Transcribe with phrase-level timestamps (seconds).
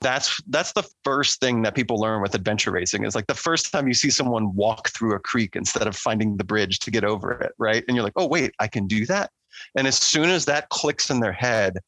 [0.00, 3.70] that's that's the first thing that people learn with adventure racing is like the first
[3.70, 7.04] time you see someone walk through a creek instead of finding the bridge to get
[7.04, 9.30] over it right and you're like oh wait i can do that
[9.76, 11.78] and as soon as that clicks in their head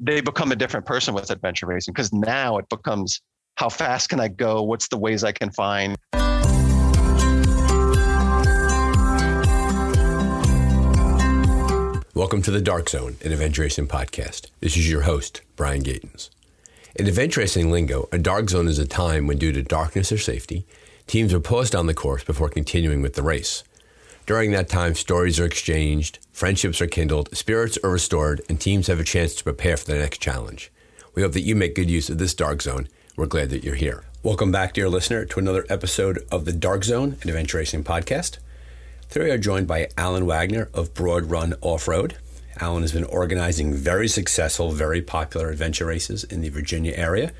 [0.00, 3.20] they become a different person with adventure racing because now it becomes
[3.56, 5.96] how fast can i go what's the ways i can find
[12.16, 14.46] Welcome to the Dark Zone, an adventure racing podcast.
[14.60, 16.30] This is your host, Brian Gatens.
[16.96, 20.18] In adventure racing lingo, a dark zone is a time when, due to darkness or
[20.18, 20.64] safety,
[21.08, 23.64] teams are paused on the course before continuing with the race.
[24.26, 29.00] During that time, stories are exchanged, friendships are kindled, spirits are restored, and teams have
[29.00, 30.70] a chance to prepare for the next challenge.
[31.16, 32.88] We hope that you make good use of this dark zone.
[33.16, 34.04] We're glad that you're here.
[34.22, 38.38] Welcome back, dear listener, to another episode of the Dark Zone, an adventure racing podcast.
[39.10, 42.18] Today we are joined by Allen Wagner of Broad Run Off Road.
[42.60, 47.30] Allen has been organizing very successful, very popular adventure races in the Virginia area,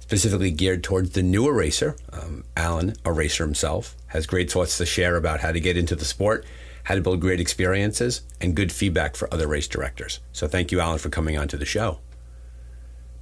[0.00, 1.96] specifically geared towards the newer racer.
[2.12, 5.94] Um, Allen, a racer himself, has great thoughts to share about how to get into
[5.94, 6.44] the sport,
[6.84, 10.20] how to build great experiences, and good feedback for other race directors.
[10.32, 11.98] So thank you, Allen, for coming on to the show.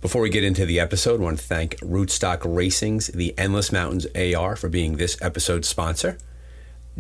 [0.01, 4.07] Before we get into the episode, I want to thank Rootstock Racing's The Endless Mountains
[4.15, 6.19] AR for being this episode's sponsor.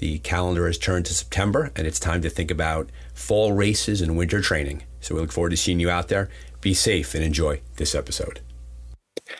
[0.00, 4.18] The calendar has turned to September, and it's time to think about fall races and
[4.18, 4.82] winter training.
[5.00, 6.28] So we look forward to seeing you out there.
[6.60, 8.40] Be safe and enjoy this episode.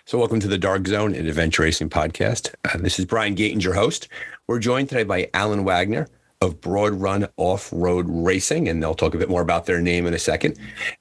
[0.05, 2.55] So, welcome to the Dark Zone, an adventure racing podcast.
[2.65, 4.07] Uh, this is Brian Gatens, your host.
[4.47, 6.07] We're joined today by Allen Wagner,
[6.45, 10.07] of Broad Run Off Road Racing, and they'll talk a bit more about their name
[10.07, 10.57] in a second.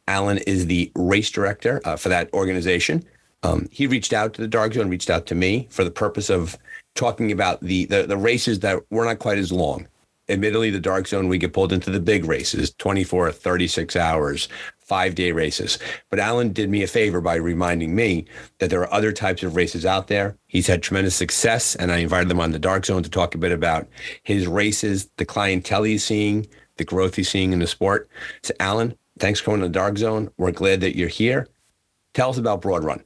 [0.07, 3.03] Allen is the race director uh, for that organization.
[3.43, 6.29] Um, he reached out to the Dark Zone, reached out to me for the purpose
[6.29, 6.57] of
[6.95, 9.87] talking about the, the, the races that were not quite as long.
[10.29, 14.47] Admittedly, the Dark Zone, we get pulled into the big races, 24, 36 hours,
[14.93, 15.79] five day races.
[16.11, 18.25] But Allen did me a favor by reminding me
[18.59, 20.37] that there are other types of races out there.
[20.45, 23.39] He's had tremendous success, and I invited him on the Dark Zone to talk a
[23.39, 23.87] bit about
[24.21, 26.45] his races, the clientele he's seeing,
[26.77, 28.07] the growth he's seeing in the sport.
[28.43, 30.29] So, Allen, thanks for coming to the Dark Zone.
[30.37, 31.47] We're glad that you're here.
[32.13, 33.03] Tell us about Broad Run.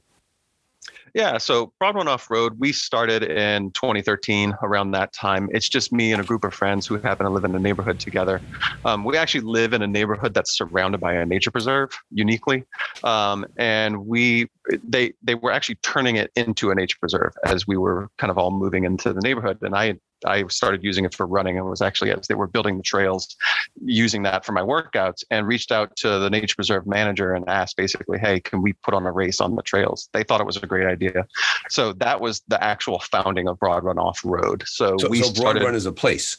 [1.14, 5.48] Yeah, so Broad Off Road, we started in 2013 around that time.
[5.52, 7.98] It's just me and a group of friends who happen to live in a neighborhood
[7.98, 8.40] together.
[8.84, 12.64] Um, we actually live in a neighborhood that's surrounded by a nature preserve uniquely.
[13.04, 14.48] Um, and we
[14.84, 18.38] they they were actually turning it into a nature preserve as we were kind of
[18.38, 19.58] all moving into the neighborhood.
[19.62, 22.76] And I I started using it for running and was actually as they were building
[22.76, 23.36] the trails,
[23.84, 27.76] using that for my workouts and reached out to the nature preserve manager and asked
[27.76, 30.08] basically, hey, can we put on a race on the trails?
[30.12, 31.26] They thought it was a great idea.
[31.70, 34.64] So that was the actual founding of Broad Run Off Road.
[34.66, 36.38] So, so we so Broad started, Run is a place.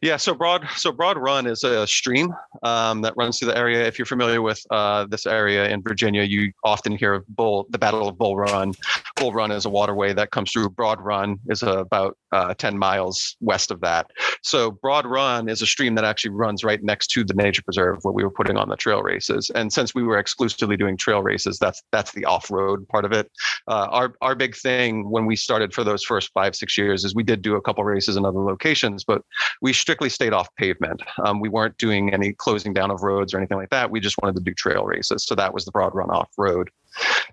[0.00, 3.86] Yeah, so broad so broad run is a stream um, that runs through the area.
[3.86, 7.78] If you're familiar with uh, this area in Virginia, you often hear of Bull, the
[7.78, 8.72] Battle of Bull Run.
[9.16, 10.70] Bull Run is a waterway that comes through.
[10.70, 14.10] Broad Run is about uh, 10 miles west of that.
[14.42, 17.98] So Broad Run is a stream that actually runs right next to the nature preserve
[18.02, 19.50] where we were putting on the trail races.
[19.54, 23.30] And since we were exclusively doing trail races, that's that's the off-road part of it.
[23.66, 27.14] Uh, our our big thing when we started for those first five six years is
[27.14, 29.22] we did do a couple races in other locations, but
[29.60, 31.02] we strictly stayed off pavement.
[31.24, 33.90] Um, we weren't doing any closing down of roads or anything like that.
[33.90, 35.24] We just wanted to do trail races.
[35.24, 36.70] So that was the broad run off road.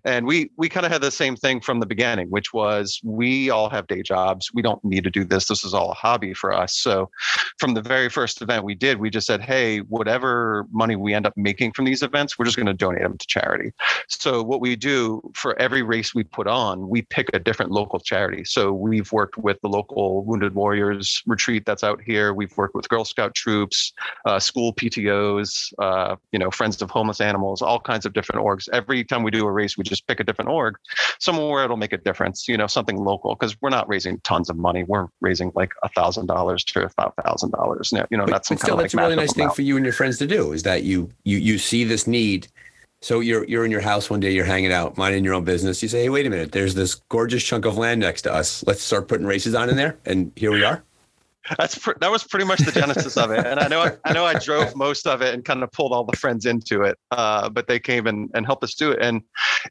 [0.03, 3.49] And we we kind of had the same thing from the beginning, which was we
[3.49, 4.51] all have day jobs.
[4.53, 5.47] We don't need to do this.
[5.47, 6.75] This is all a hobby for us.
[6.75, 7.09] So
[7.59, 11.25] from the very first event we did, we just said, hey, whatever money we end
[11.25, 13.71] up making from these events, we're just going to donate them to charity.
[14.07, 17.99] So what we do for every race we put on, we pick a different local
[17.99, 18.43] charity.
[18.45, 22.33] So we've worked with the local Wounded Warriors retreat that's out here.
[22.33, 23.93] We've worked with Girl Scout troops,
[24.25, 28.69] uh, school PTOs, uh, you know, Friends of Homeless Animals, all kinds of different orgs.
[28.71, 30.75] Every time we do a race, we just pick a different org,
[31.19, 34.57] somewhere it'll make a difference, you know, something local, because we're not raising tons of
[34.57, 34.83] money.
[34.83, 37.91] We're raising like a thousand dollars to five thousand dollars.
[37.91, 39.85] You know, but, that's but still, that's like a really nice thing for you and
[39.85, 42.47] your friends to do is that you you you see this need.
[43.01, 45.81] So you're you're in your house one day, you're hanging out, minding your own business.
[45.83, 46.51] You say, "Hey, wait a minute!
[46.51, 48.63] There's this gorgeous chunk of land next to us.
[48.65, 50.83] Let's start putting races on in there." And here we are.
[51.57, 53.45] That's pr- that was pretty much the genesis of it.
[53.45, 55.91] And I know I, I, know I drove most of it and kind of pulled
[55.93, 56.97] all the friends into it.
[57.11, 58.99] Uh, but they came and, and helped us do it.
[59.01, 59.21] And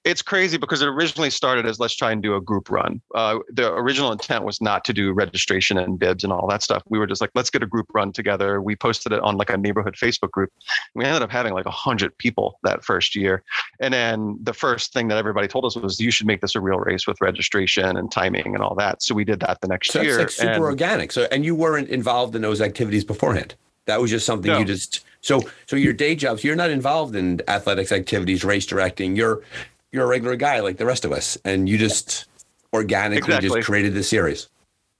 [0.04, 3.00] it's crazy because it originally started as let's try and do a group run.
[3.14, 6.82] Uh, the original intent was not to do registration and bibs and all that stuff.
[6.88, 8.62] We were just like, let's get a group run together.
[8.62, 10.50] We posted it on like a neighborhood Facebook group.
[10.94, 13.42] We ended up having like a hundred people that first year.
[13.80, 16.60] And then the first thing that everybody told us was you should make this a
[16.60, 19.02] real race with registration and timing and all that.
[19.02, 20.20] So we did that the next so year.
[20.20, 21.12] It's like super and, organic.
[21.12, 23.54] So and you weren't involved in those activities beforehand.
[23.86, 24.58] That was just something no.
[24.58, 26.44] you just so so your day jobs.
[26.44, 29.16] You're not involved in athletics activities, race directing.
[29.16, 29.42] You're
[29.92, 32.26] you're a regular guy like the rest of us, and you just
[32.72, 33.48] organically exactly.
[33.48, 34.48] just created this series.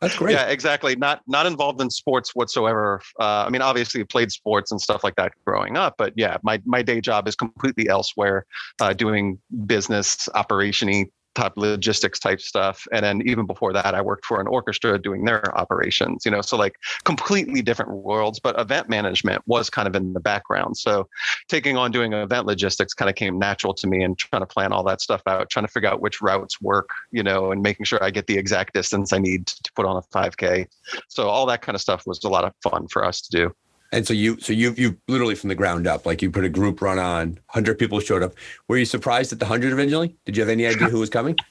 [0.01, 0.33] That's great.
[0.33, 0.97] Yeah, exactly.
[0.97, 3.01] Not not involved in sports whatsoever.
[3.19, 6.61] Uh, I mean, obviously, played sports and stuff like that growing up, but yeah, my
[6.65, 8.47] my day job is completely elsewhere,
[8.81, 14.25] uh, doing business operationy type logistics type stuff and then even before that i worked
[14.25, 18.89] for an orchestra doing their operations you know so like completely different worlds but event
[18.89, 20.77] management was kind of in the background.
[20.77, 21.09] So
[21.49, 24.73] taking on doing event logistics kind of came natural to me and trying to plan
[24.73, 27.85] all that stuff out trying to figure out which routes work you know and making
[27.85, 30.67] sure i get the exact distance i need to put on a 5k
[31.09, 33.55] so all that kind of stuff was a lot of fun for us to do
[33.95, 36.49] and so you, so you, you literally from the ground up, like you put a
[36.49, 38.35] group run on, hundred people showed up.
[38.69, 40.17] Were you surprised at the hundred originally?
[40.27, 41.37] Did you have any idea who was coming?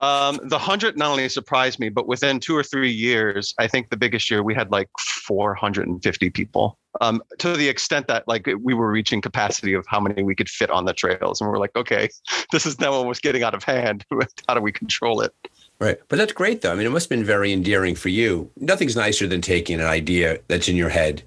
[0.00, 3.90] Um, the hundred not only surprised me, but within two or three years, I think
[3.90, 6.78] the biggest year we had like 450 people.
[7.00, 10.48] Um, to the extent that like we were reaching capacity of how many we could
[10.48, 12.08] fit on the trails, and we're like, okay,
[12.52, 14.04] this is now almost getting out of hand.
[14.46, 15.32] how do we control it?
[15.80, 15.98] Right.
[16.06, 16.70] But that's great though.
[16.70, 18.52] I mean, it must have been very endearing for you.
[18.56, 21.24] Nothing's nicer than taking an idea that's in your head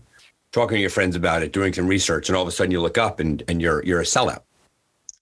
[0.51, 2.81] talking to your friends about it, doing some research, and all of a sudden you
[2.81, 4.41] look up and, and you're you're a sellout.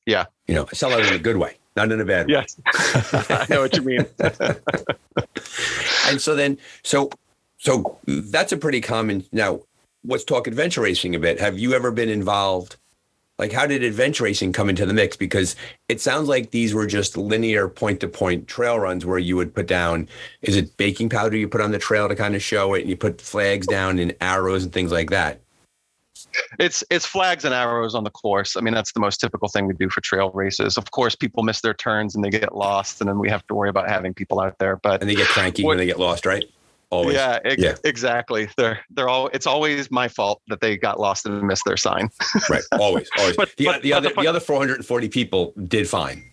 [0.06, 0.26] Yeah.
[0.48, 2.34] You know, a sellout in a good way, not in a bad way.
[2.34, 2.60] Yes.
[3.30, 4.06] I know what you mean.
[6.08, 7.10] and so then so
[7.58, 9.62] so that's a pretty common now
[10.06, 11.40] let's talk adventure racing a bit.
[11.40, 12.78] Have you ever been involved
[13.40, 15.16] like, how did adventure racing come into the mix?
[15.16, 15.56] Because
[15.88, 19.56] it sounds like these were just linear point to point trail runs where you would
[19.56, 20.10] put down,
[20.42, 22.90] is it baking powder you put on the trail to kind of show it and
[22.90, 25.40] you put flags down and arrows and things like that?
[26.60, 28.58] It's it's flags and arrows on the course.
[28.58, 30.78] I mean, that's the most typical thing we do for trail races.
[30.78, 33.56] Of course, people miss their turns and they get lost, and then we have to
[33.56, 34.76] worry about having people out there.
[34.76, 36.44] But and they get cranky what, when they get lost, right?
[36.92, 37.16] Always.
[37.16, 38.50] Yeah, ex- yeah, exactly.
[38.58, 39.30] They're they're all.
[39.32, 42.10] It's always my fault that they got lost and missed their sign.
[42.50, 42.64] right.
[42.80, 43.10] Always.
[43.18, 43.36] Always.
[43.38, 46.29] but, the, but, the but other the, the other 440 people did fine.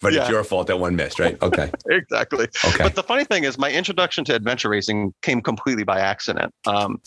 [0.00, 0.20] But yeah.
[0.20, 1.40] it's your fault that one missed, right?
[1.42, 1.70] Okay.
[1.88, 2.46] exactly.
[2.64, 2.84] Okay.
[2.84, 6.54] But the funny thing is, my introduction to adventure racing came completely by accident.
[6.66, 7.00] Um,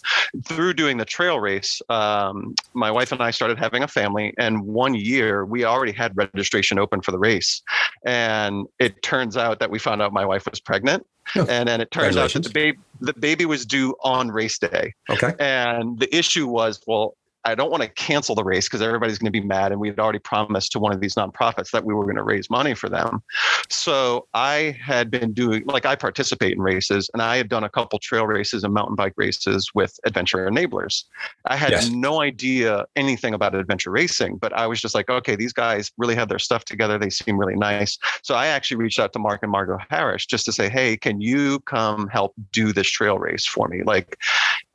[0.46, 4.62] through doing the trail race, um, my wife and I started having a family, and
[4.62, 7.62] one year we already had registration open for the race.
[8.06, 11.06] And it turns out that we found out my wife was pregnant.
[11.36, 14.58] Oh, and then it turns out that the baby the baby was due on race
[14.58, 14.94] day.
[15.10, 15.34] Okay.
[15.40, 19.32] And the issue was, well, I don't want to cancel the race because everybody's going
[19.32, 19.72] to be mad.
[19.72, 22.24] And we had already promised to one of these nonprofits that we were going to
[22.24, 23.24] raise money for them.
[23.70, 27.70] So I had been doing, like, I participate in races and I had done a
[27.70, 31.06] couple trail races and mountain bike races with Adventure Enablers.
[31.46, 31.90] I had yes.
[31.90, 36.16] no idea anything about adventure racing, but I was just like, okay, these guys really
[36.16, 36.98] have their stuff together.
[36.98, 37.98] They seem really nice.
[38.24, 41.22] So I actually reached out to Mark and Margot Harris just to say, hey, can
[41.22, 43.84] you come help do this trail race for me?
[43.84, 44.18] Like,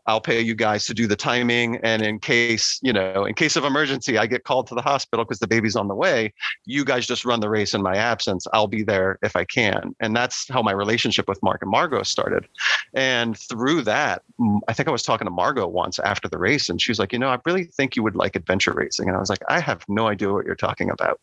[0.07, 1.77] I'll pay you guys to do the timing.
[1.83, 5.25] And in case, you know, in case of emergency, I get called to the hospital
[5.25, 6.33] because the baby's on the way.
[6.65, 8.47] You guys just run the race in my absence.
[8.53, 9.95] I'll be there if I can.
[10.01, 12.47] And that's how my relationship with Mark and Margot started.
[12.95, 14.23] And through that,
[14.69, 17.13] I think I was talking to Margot once after the race, and she was like,
[17.13, 19.09] you know, I really think you would like adventure racing.
[19.09, 21.19] And I was like, I have no idea what you're talking about.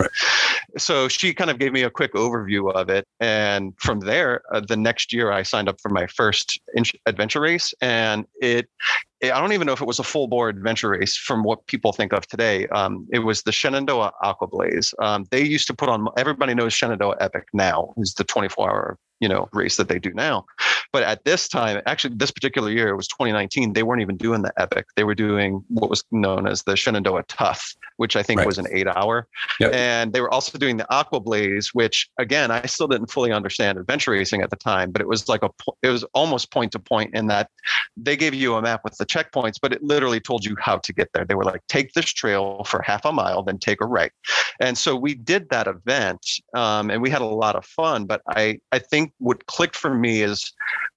[0.77, 3.07] So she kind of gave me a quick overview of it.
[3.19, 6.59] And from there, uh, the next year, I signed up for my first
[7.05, 7.73] adventure race.
[7.81, 8.69] And it
[9.23, 11.93] I don't even know if it was a full bore adventure race from what people
[11.93, 12.67] think of today.
[12.67, 14.93] Um, it was the Shenandoah Aquablaze.
[14.99, 18.99] Um, they used to put on, everybody knows Shenandoah Epic now, is the 24 hour
[19.23, 20.45] you know race that they do now
[20.93, 24.43] but at this time actually this particular year it was 2019 they weren't even doing
[24.43, 28.37] the epic they were doing what was known as the shenandoah tough which i think
[28.37, 28.47] right.
[28.47, 29.27] was an eight hour
[29.59, 29.73] yep.
[29.73, 33.77] and they were also doing the aqua blaze which again i still didn't fully understand
[33.77, 35.49] adventure racing at the time but it was like a
[35.81, 37.49] it was almost point to point in that
[37.97, 40.93] they gave you a map with the checkpoints but it literally told you how to
[40.93, 43.85] get there they were like take this trail for half a mile then take a
[43.85, 44.11] right
[44.59, 48.21] and so we did that event um, and we had a lot of fun but
[48.27, 50.53] i i think what clicked for me is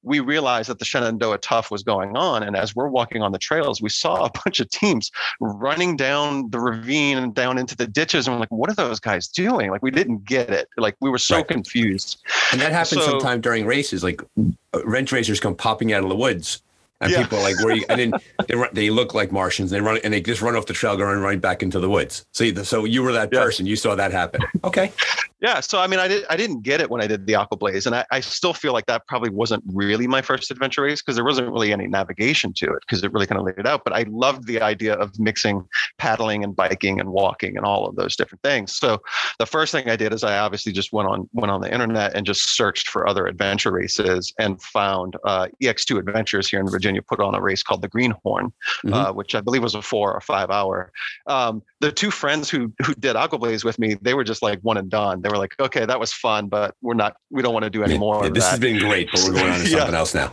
[0.07, 2.45] we realized that the Shenandoah Tough was going on.
[2.45, 5.11] And as we're walking on the trails, we saw a bunch of teams
[5.41, 8.27] running down the ravine and down into the ditches.
[8.27, 9.71] And we're like, what are those guys doing?
[9.71, 10.69] Like, we didn't get it.
[10.77, 11.49] Like, we were so right.
[11.49, 12.23] confused.
[12.53, 14.05] And that happens so, sometime during races.
[14.05, 16.63] Like, uh, wrench racers come popping out of the woods
[17.01, 17.23] and yeah.
[17.23, 18.13] people like where you and then
[18.49, 19.71] they run, they look like Martians.
[19.71, 22.25] They run and they just run off the trail, going right back into the woods.
[22.33, 23.43] So so you were that yeah.
[23.43, 23.67] person.
[23.67, 24.41] You saw that happen.
[24.65, 24.93] Okay.
[25.41, 25.61] Yeah.
[25.61, 27.85] So I mean, I did I didn't get it when I did the Aqua Blaze,
[27.85, 31.15] and I, I still feel like that probably wasn't really my first adventure race because
[31.15, 33.85] there wasn't really any navigation to it because it really kind of laid it out.
[33.85, 35.67] But I loved the idea of mixing
[35.99, 38.75] paddling and biking and walking and all of those different things.
[38.75, 39.03] So
[39.39, 42.15] the first thing I did is I obviously just went on went on the internet
[42.15, 47.03] and just searched for other adventure races and found uh, EX2 Adventures here in Virginia
[47.03, 48.47] put on a race called the Greenhorn,
[48.85, 48.95] mm-hmm.
[48.95, 50.93] uh, which I believe was a four or five hour.
[51.27, 54.61] Um, the two friends who who did Aqua Blaze with me, they were just like
[54.61, 55.23] one and done.
[55.23, 57.83] They were like, okay, that was fun, but we're not, we don't want to do
[57.83, 58.25] any more.
[58.25, 58.51] Yeah, this that.
[58.51, 60.31] has been great, but we're going on to something else now.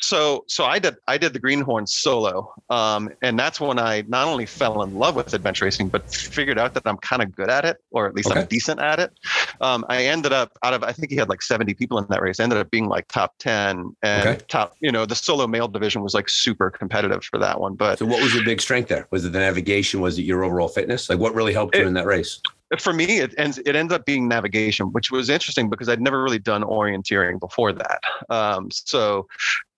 [0.00, 4.26] So so I did I did the Greenhorn solo, um, and that's when I not
[4.26, 7.48] only fell in love with adventure racing, but figured out that I'm kind of good
[7.48, 8.40] at it, or at least okay.
[8.40, 9.10] I'm decent at it.
[9.60, 12.20] Um, I ended up out of I think he had like 70 people in that
[12.20, 12.40] race.
[12.40, 14.44] I ended up being like top 10 and okay.
[14.48, 14.74] top.
[14.80, 17.74] You know, the solo male division was like super competitive for that one.
[17.74, 19.08] But so, what was your big strength there?
[19.10, 20.00] Was it the navigation?
[20.00, 21.10] Was it your overall fitness?
[21.10, 22.40] Like, what really helped it, you in that race?
[22.80, 26.20] for me, it ends it ends up being navigation, which was interesting because I'd never
[26.22, 28.00] really done orienteering before that.
[28.28, 29.26] Um, so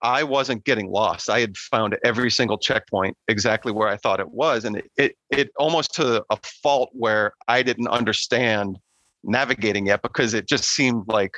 [0.01, 1.29] I wasn't getting lost.
[1.29, 5.15] I had found every single checkpoint exactly where I thought it was, and it it,
[5.29, 8.79] it almost to a fault where I didn't understand
[9.23, 11.33] navigating yet because it just seemed like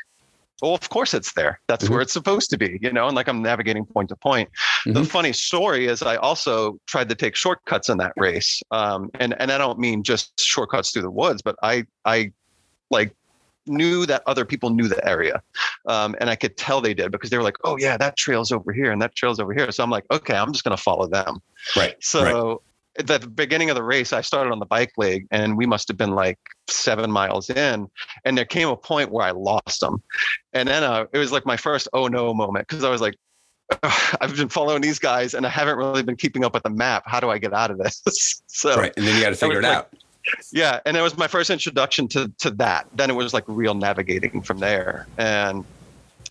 [0.61, 1.59] well, of course it's there.
[1.67, 1.93] That's mm-hmm.
[1.93, 4.49] where it's supposed to be, you know, and like I'm navigating point to point.
[4.85, 4.93] Mm-hmm.
[4.93, 8.61] The funny story is I also tried to take shortcuts in that race.
[8.71, 12.31] Um, and, and I don't mean just shortcuts through the woods, but I, I
[12.89, 13.15] like
[13.65, 15.41] knew that other people knew the area.
[15.87, 18.51] Um, and I could tell they did because they were like, oh yeah, that trail's
[18.51, 19.71] over here and that trail's over here.
[19.71, 21.41] So I'm like, okay, I'm just going to follow them.
[21.75, 21.95] Right.
[22.01, 22.57] So right
[22.97, 25.87] at the beginning of the race, I started on the bike leg and we must
[25.87, 27.87] have been like seven miles in.
[28.25, 30.01] And there came a point where I lost them.
[30.53, 33.15] And then uh, it was like my first oh no moment because I was like,
[34.21, 37.03] I've been following these guys and I haven't really been keeping up with the map.
[37.05, 38.41] How do I get out of this?
[38.47, 38.93] so, right.
[38.97, 39.93] And then you got to figure it like, out.
[40.51, 40.81] Yeah.
[40.85, 42.87] And it was my first introduction to, to that.
[42.95, 45.07] Then it was like real navigating from there.
[45.17, 45.63] And,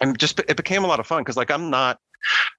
[0.03, 1.99] and just, it became a lot of fun because like I'm not,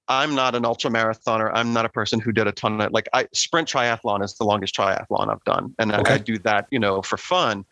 [0.08, 1.50] I'm not an ultra marathoner.
[1.54, 4.44] I'm not a person who did a ton of like I sprint triathlon is the
[4.44, 6.14] longest triathlon I've done, and okay.
[6.14, 7.64] I do that you know for fun.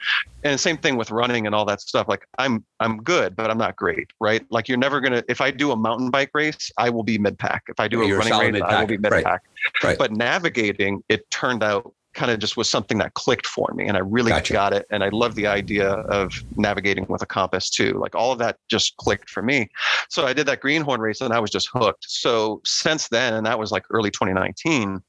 [0.42, 2.09] And same thing with running and all that stuff.
[2.09, 4.44] Like I'm I'm good, but I'm not great, right?
[4.50, 5.23] Like you're never gonna.
[5.28, 7.64] If I do a mountain bike race, I will be mid pack.
[7.68, 8.73] If I do a running race, mid-pack.
[8.73, 9.25] I will be mid pack.
[9.25, 9.40] Right.
[9.82, 9.99] Right.
[9.99, 13.97] But navigating, it turned out kind of just was something that clicked for me and
[13.97, 14.53] I really gotcha.
[14.53, 14.85] got it.
[14.91, 17.95] And I love the idea of navigating with a compass too.
[17.95, 19.71] Like all of that just clicked for me.
[20.11, 22.05] So I did that greenhorn race and I was just hooked.
[22.07, 25.00] So since then, and that was like early 2019,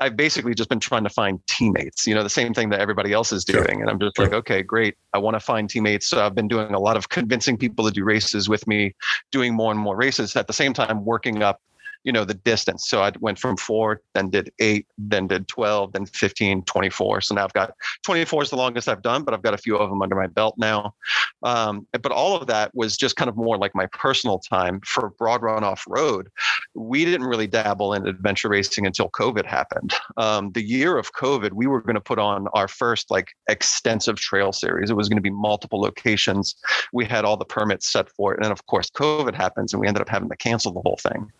[0.00, 3.14] I've basically just been trying to find teammates, you know, the same thing that everybody
[3.14, 3.64] else is doing.
[3.64, 3.80] Sure.
[3.80, 4.26] And I'm just sure.
[4.26, 4.96] like, okay, great.
[5.14, 6.08] I want to find teammates.
[6.08, 8.94] So I've been doing a lot of convincing people to do races with me,
[9.32, 11.60] doing more and more races at the same time, working up
[12.04, 12.88] you know the distance.
[12.88, 17.34] So i went from four then did eight then did 12 then 15 24 so
[17.34, 17.72] now i've got
[18.04, 20.26] 24 is the longest i've done but i've got a few of them under my
[20.26, 20.94] belt now.
[21.42, 25.10] Um, but all of that was just kind of more like my personal time for
[25.18, 26.28] broad run off road.
[26.74, 29.94] We didn't really dabble in adventure racing until covid happened.
[30.16, 34.16] Um, the year of covid we were going to put on our first like extensive
[34.16, 34.90] trail series.
[34.90, 36.54] It was going to be multiple locations.
[36.92, 38.36] We had all the permits set for it.
[38.36, 40.98] And then of course covid happens and we ended up having to cancel the whole
[41.02, 41.30] thing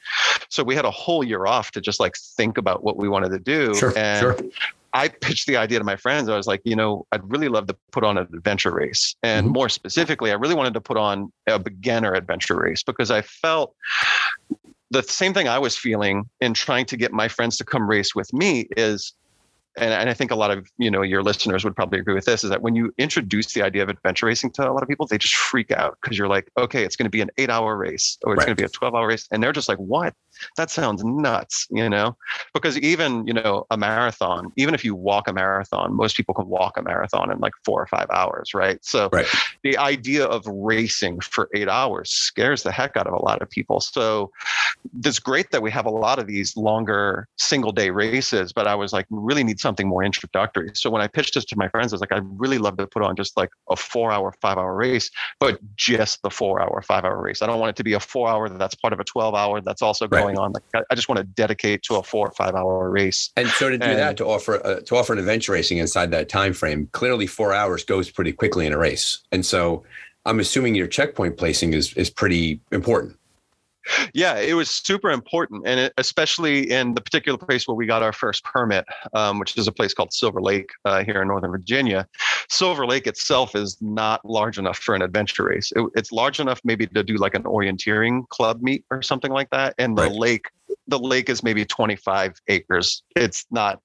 [0.51, 3.31] so we had a whole year off to just like think about what we wanted
[3.31, 3.75] to do.
[3.75, 4.37] Sure, and sure.
[4.93, 6.29] I pitched the idea to my friends.
[6.29, 9.15] I was like, you know, I'd really love to put on an adventure race.
[9.23, 9.55] And mm-hmm.
[9.55, 13.75] more specifically, I really wanted to put on a beginner adventure race because I felt
[14.91, 18.15] the same thing I was feeling in trying to get my friends to come race
[18.15, 19.15] with me is
[19.77, 22.25] and, and I think a lot of you know your listeners would probably agree with
[22.25, 24.89] this is that when you introduce the idea of adventure racing to a lot of
[24.89, 27.51] people, they just freak out because you're like, okay, it's going to be an eight
[27.51, 28.47] hour race or it's right.
[28.47, 29.29] going to be a 12 hour race.
[29.31, 30.15] And they're just like, what?
[30.57, 32.17] That sounds nuts, you know?
[32.55, 36.47] Because even, you know, a marathon, even if you walk a marathon, most people can
[36.47, 38.79] walk a marathon in like four or five hours, right?
[38.83, 39.27] So right.
[39.63, 43.51] the idea of racing for eight hours scares the heck out of a lot of
[43.51, 43.81] people.
[43.81, 44.31] So
[45.05, 48.75] it's great that we have a lot of these longer single day races, but I
[48.75, 50.71] was like, really need something more introductory.
[50.75, 52.87] So when I pitched this to my friends, I was like, I'd really love to
[52.87, 56.83] put on just like a four hour, five hour race, but just the four hour,
[56.83, 57.43] five hour race.
[57.43, 59.61] I don't want it to be a four hour that's part of a 12 hour
[59.61, 60.23] that's also right.
[60.23, 60.53] going on.
[60.53, 63.31] Like I just want to dedicate to a four or five hour race.
[63.37, 66.11] And so to do and, that, to offer uh, to offer an adventure racing inside
[66.11, 69.21] that time frame, clearly four hours goes pretty quickly in a race.
[69.33, 69.85] And so
[70.27, 73.17] I'm assuming your checkpoint placing is is pretty important
[74.15, 78.03] yeah, it was super important, and it, especially in the particular place where we got
[78.03, 78.85] our first permit,
[79.15, 82.07] um, which is a place called Silver Lake uh, here in Northern Virginia.
[82.49, 85.73] Silver Lake itself is not large enough for an adventure race.
[85.75, 89.51] It, it's large enough maybe to do like an orienteering club meet or something like
[89.51, 90.13] that, and the right.
[90.13, 90.51] lake
[90.91, 93.03] the lake is maybe 25 acres.
[93.17, 93.81] It's not.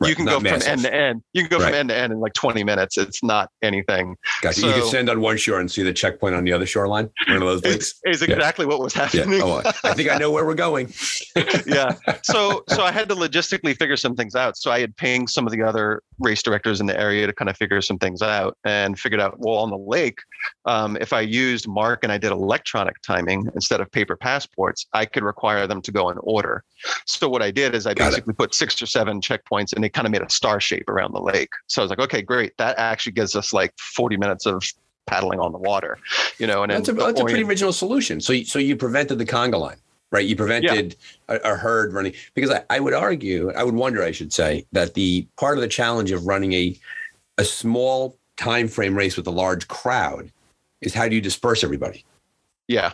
[0.00, 0.62] Right, you can not go massive.
[0.62, 1.22] from end to end.
[1.32, 1.70] You can go Right.
[1.70, 2.96] from end to end in like 20 minutes.
[2.98, 4.16] It's not anything.
[4.42, 4.60] Gotcha.
[4.66, 7.10] you can stand on one shore and see the checkpoint on the other shoreline.
[7.26, 7.94] One of those lakes.
[8.04, 8.34] Is, is Yeah.
[8.36, 9.06] exactly what was Yeah.
[9.06, 9.40] happening.
[9.42, 10.92] Oh, I think I know where we're going.
[11.66, 11.94] yeah.
[12.22, 14.56] So so I had to logistically figure some things out.
[14.56, 17.48] So I had pinged some of the other race directors in the area to kind
[17.48, 20.18] of figure some things out and figured out well on the lake,
[20.66, 25.06] um, if I used Mark and I did electronic timing instead of paper passports, I
[25.06, 26.47] could require them to go in order.
[27.06, 28.10] So what I did is I Got it.
[28.10, 31.12] basically put six or seven checkpoints and they kind of made a star shape around
[31.14, 31.50] the lake.
[31.66, 32.56] So I was like, okay, great.
[32.58, 34.62] That actually gives us like 40 minutes of
[35.06, 35.98] paddling on the water,
[36.38, 38.20] you know, and That's a, that's a pretty original solution.
[38.20, 39.78] So, you- so you prevented the conga line,
[40.12, 40.26] right?
[40.26, 40.96] You prevented
[41.28, 44.66] a, a herd running because I, I would argue, I would wonder, I should say,
[44.72, 46.78] that the part of the challenge of running a
[47.38, 50.30] a small time frame race with a large crowd
[50.80, 52.04] is how do you disperse everybody?
[52.68, 52.92] Yeah.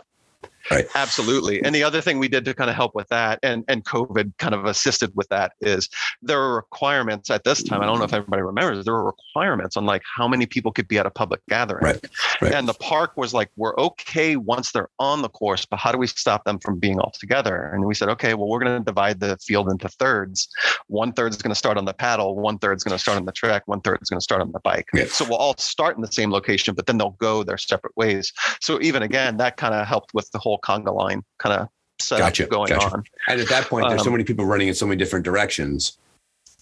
[0.71, 0.87] Right.
[0.95, 1.63] Absolutely.
[1.63, 4.37] And the other thing we did to kind of help with that, and, and COVID
[4.37, 5.89] kind of assisted with that, is
[6.21, 7.81] there were requirements at this time.
[7.81, 10.87] I don't know if everybody remembers, there were requirements on like how many people could
[10.87, 11.83] be at a public gathering.
[11.83, 12.05] Right,
[12.41, 12.53] right.
[12.53, 15.97] And the park was like, we're okay once they're on the course, but how do
[15.97, 17.69] we stop them from being all together?
[17.73, 20.47] And we said, okay, well, we're going to divide the field into thirds.
[20.87, 23.17] One third is going to start on the paddle, one third is going to start
[23.17, 24.87] on the track, one third is going to start on the bike.
[24.93, 25.05] Yeah.
[25.05, 28.33] So we'll all start in the same location, but then they'll go their separate ways.
[28.61, 31.67] So even again, that kind of helped with the whole conga line kind of
[31.99, 32.87] setup Gotcha, going gotcha.
[32.95, 33.03] on.
[33.27, 35.97] And at that point, there's so Um, many people running in so many different directions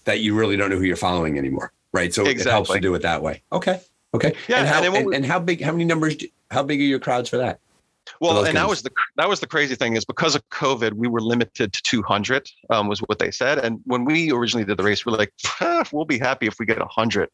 [0.04, 2.12] that you really don't know who you're following anymore, right?
[2.14, 3.42] So it helps to do it that way.
[3.52, 3.80] Okay,
[4.14, 4.34] okay.
[4.48, 5.60] Yeah, and how, and and, we- and how big?
[5.62, 6.16] How many numbers?
[6.16, 7.58] do- How big are your crowds for that?
[8.20, 10.92] Well, those and that was the that was the crazy thing is because of COVID,
[10.92, 13.58] we were limited to 200 um, was what they said.
[13.58, 15.32] And when we originally did the race, we are like,
[15.62, 17.30] "Ah, we'll be happy if we get 100.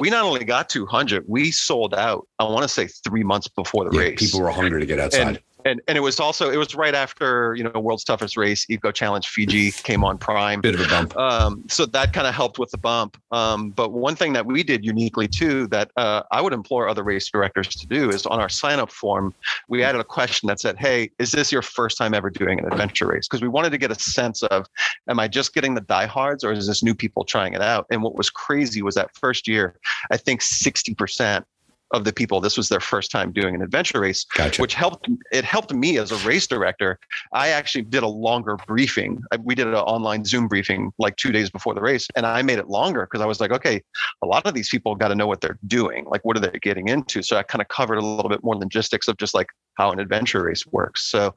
[0.00, 2.26] We not only got 200, we sold out.
[2.40, 4.18] I want to say three months before the Yeah, race.
[4.18, 5.20] people were hungry to get outside.
[5.26, 8.66] and and and it was also it was right after you know World's Toughest Race,
[8.68, 10.60] Eco Challenge Fiji came on Prime.
[10.60, 11.16] Bit of a bump.
[11.16, 13.16] Um, so that kind of helped with the bump.
[13.30, 17.02] Um, but one thing that we did uniquely too that uh, I would implore other
[17.02, 19.34] race directors to do is on our sign up form,
[19.68, 22.66] we added a question that said, Hey, is this your first time ever doing an
[22.66, 23.28] adventure race?
[23.28, 24.66] Because we wanted to get a sense of,
[25.08, 27.86] am I just getting the diehards or is this new people trying it out?
[27.90, 29.78] And what was crazy was that first year,
[30.10, 31.44] I think 60%
[31.92, 34.62] of the people, this was their first time doing an adventure race Gotcha.
[34.62, 36.98] which helped it helped me as a race director.
[37.32, 39.22] I actually did a longer briefing.
[39.32, 42.42] I- we did an online zoom briefing like two days before the race and i
[42.42, 43.82] made it longer because i was like okay
[44.22, 46.04] a lot of these people got to know what they're doing.
[46.06, 47.22] Like what are they getting into?
[47.22, 49.98] So i kind of covered a little bit more logistics of just like how an
[49.98, 51.10] adventure race works.
[51.10, 51.34] So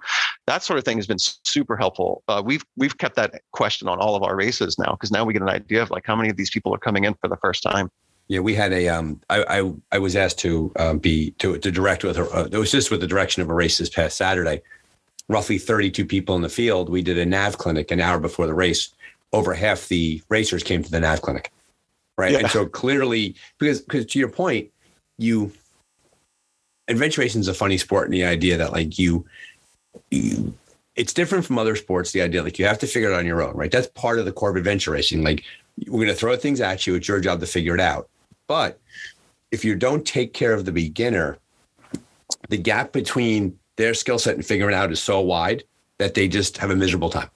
[0.48, 2.24] that sort of thing has been super helpful.
[2.28, 5.34] Uh, we've we've kept that question on all of our races now because now we
[5.34, 7.38] get an idea of like how many of these people are coming in for the
[7.38, 7.89] first time
[8.28, 8.88] Yeah, we had a.
[8.88, 12.18] Um, I, I I was asked to um, be to to direct with.
[12.18, 14.62] Uh, it was just with the direction of a race this past Saturday.
[15.30, 16.90] Roughly 32 people in the field.
[16.90, 18.90] We did a nav clinic an hour before the race.
[19.32, 21.52] Over half the racers came to the nav clinic,
[22.18, 22.32] right?
[22.32, 22.40] Yeah.
[22.40, 24.70] And so clearly, because because to your point,
[25.18, 25.52] you
[26.88, 29.26] adventure racing is a funny sport, and the idea that like you
[30.12, 30.54] you
[30.96, 32.12] it's different from other sports.
[32.12, 33.72] The idea like you have to figure it out on your own, right?
[33.72, 35.24] That's part of the core of adventure racing.
[35.24, 35.44] Like
[35.88, 36.96] we're going to throw things at you.
[36.96, 38.10] It's your job to figure it out.
[38.54, 38.80] But
[39.50, 41.39] if you don't take care of the beginner,
[42.50, 45.63] the gap between their skill set and figuring out is so wide
[45.98, 47.32] that they just have a miserable time.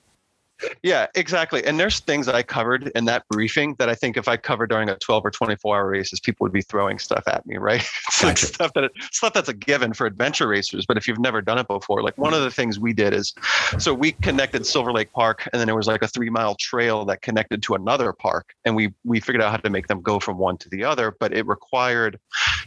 [0.81, 1.63] Yeah, exactly.
[1.65, 4.69] And there's things that I covered in that briefing that I think if I covered
[4.69, 7.83] during a 12 or 24 hour races, people would be throwing stuff at me, right?
[8.07, 10.85] It's like stuff that stuff that's a given for adventure racers.
[10.87, 12.55] But if you've never done it before, like one of the mm-hmm.
[12.55, 13.33] things we did is,
[13.77, 17.05] so we connected Silver Lake Park, and then there was like a three mile trail
[17.05, 20.19] that connected to another park, and we we figured out how to make them go
[20.19, 21.15] from one to the other.
[21.19, 22.19] But it required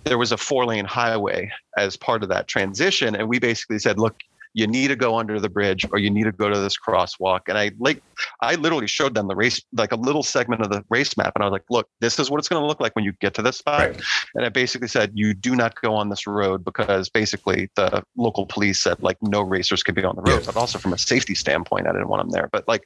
[0.04, 3.98] there was a four lane highway as part of that transition, and we basically said,
[3.98, 4.16] look.
[4.54, 7.40] You need to go under the bridge, or you need to go to this crosswalk.
[7.48, 8.02] And I like
[8.40, 11.32] I literally showed them the race, like a little segment of the race map.
[11.34, 13.12] And I was like, look, this is what it's going to look like when you
[13.20, 13.80] get to this spot.
[13.80, 14.02] Right.
[14.34, 18.46] And I basically said, you do not go on this road because basically the local
[18.46, 20.40] police said, like, no racers could be on the road.
[20.40, 20.46] Yeah.
[20.46, 22.48] But also from a safety standpoint, I didn't want them there.
[22.50, 22.84] But like,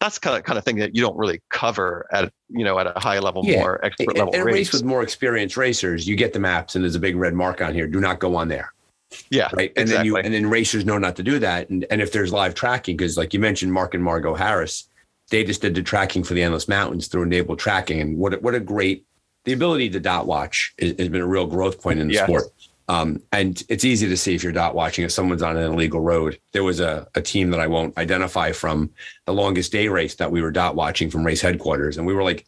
[0.00, 2.86] that's kind of kind of thing that you don't really cover at, you know, at
[2.86, 3.60] a high level, Yeah.
[3.60, 4.54] more expert level in a race.
[4.54, 7.60] race with more experienced racers, you get the maps and there's a big red mark
[7.60, 7.86] on here.
[7.86, 8.72] Do not go on there.
[9.30, 9.48] Yeah.
[9.52, 9.72] right?
[9.76, 9.96] And exactly.
[9.96, 11.70] then you and then racers know not to do that.
[11.70, 14.88] And and if there's live tracking, because like you mentioned, Mark and Margot Harris,
[15.30, 18.36] they just did the tracking for the Endless Mountains through enabled tracking, and what a,
[18.38, 19.06] what a great
[19.44, 22.24] the ability to dot watch is, has been a real growth point in the Yes.
[22.24, 22.44] sport.
[22.88, 26.00] Um, and it's easy to see if you're dot watching if someone's on an illegal
[26.00, 26.38] road.
[26.52, 28.90] There was a, a team that I won't identify from
[29.24, 32.24] the longest day race that we were dot watching from race headquarters, and we were
[32.24, 32.46] like,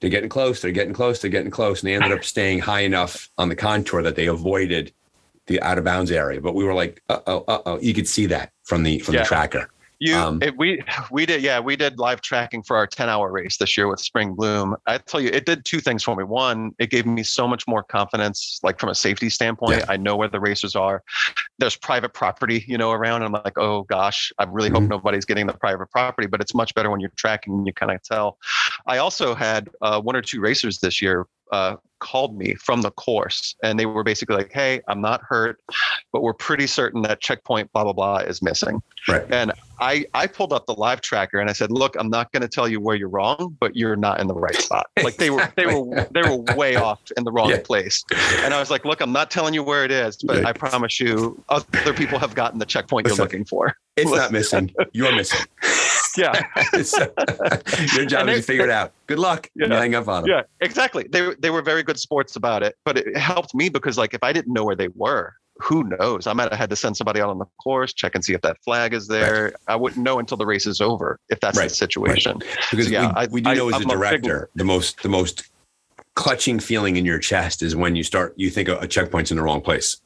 [0.00, 2.80] they're getting close, they're getting close, they're getting close, and they ended up staying high
[2.80, 4.92] enough on the contour that they avoided
[5.46, 6.40] the out of bounds area.
[6.40, 7.78] But we were like, uh oh, uh oh.
[7.80, 9.22] You could see that from the from Yeah.
[9.22, 9.70] the tracker.
[9.98, 13.32] You, Um, it, we, we did, yeah, we did live tracking for our 10 hour
[13.32, 14.76] race this year with Spring Bloom.
[14.86, 16.22] I tell you, it did two things for me.
[16.22, 19.78] One, it gave me so much more confidence, like from a safety standpoint.
[19.78, 19.84] Yeah.
[19.88, 21.02] I know where the racers are.
[21.58, 23.22] There's private property, you know, around.
[23.22, 24.88] And I'm like, oh gosh, I really hope Mhm.
[24.90, 27.90] nobody's getting the private property, but it's much better when you're tracking and you kind
[27.90, 28.36] of tell.
[28.86, 32.90] I also had uh, one or two racers this year uh, called me from the
[32.92, 35.58] course and they were basically like, hey, I'm not hurt,
[36.12, 38.80] but we're pretty certain that checkpoint blah, blah, blah is missing.
[39.08, 39.24] Right.
[39.30, 42.42] And I, I pulled up the live tracker and I said, look, I'm not going
[42.42, 44.86] to tell you where you're wrong, but you're not in the right spot.
[45.02, 47.58] Like they were, they were, they were way off in the wrong Yeah.
[47.64, 48.02] place.
[48.42, 50.46] And I was like, look, I'm not telling you where it is, but Right.
[50.46, 53.74] I promise you other people have gotten the checkpoint you're looking for.
[53.96, 54.72] It's not missing.
[54.92, 55.46] You're missing.
[56.16, 56.32] Yeah.
[56.82, 57.58] So, uh,
[57.94, 58.92] your job is to figure it out.
[59.06, 59.48] Good luck.
[59.54, 59.68] Yeah.
[59.68, 60.30] Hang up on them.
[60.30, 61.06] Yeah, exactly.
[61.10, 64.22] They they were very good sports about it, but it helped me because like if
[64.22, 66.26] I didn't know where they were, who knows?
[66.26, 68.42] I might have had to send somebody out on the course, check and see if
[68.42, 69.52] that flag is there.
[69.68, 72.38] I wouldn't know until the race is over if that's Right, the situation.
[72.70, 74.50] Because So, yeah, we, I- we do I- know as a I'm a big- director,
[74.54, 75.48] the most the most
[76.14, 79.36] clutching feeling in your chest is when you start you think a, a checkpoint's in
[79.36, 79.96] the wrong place.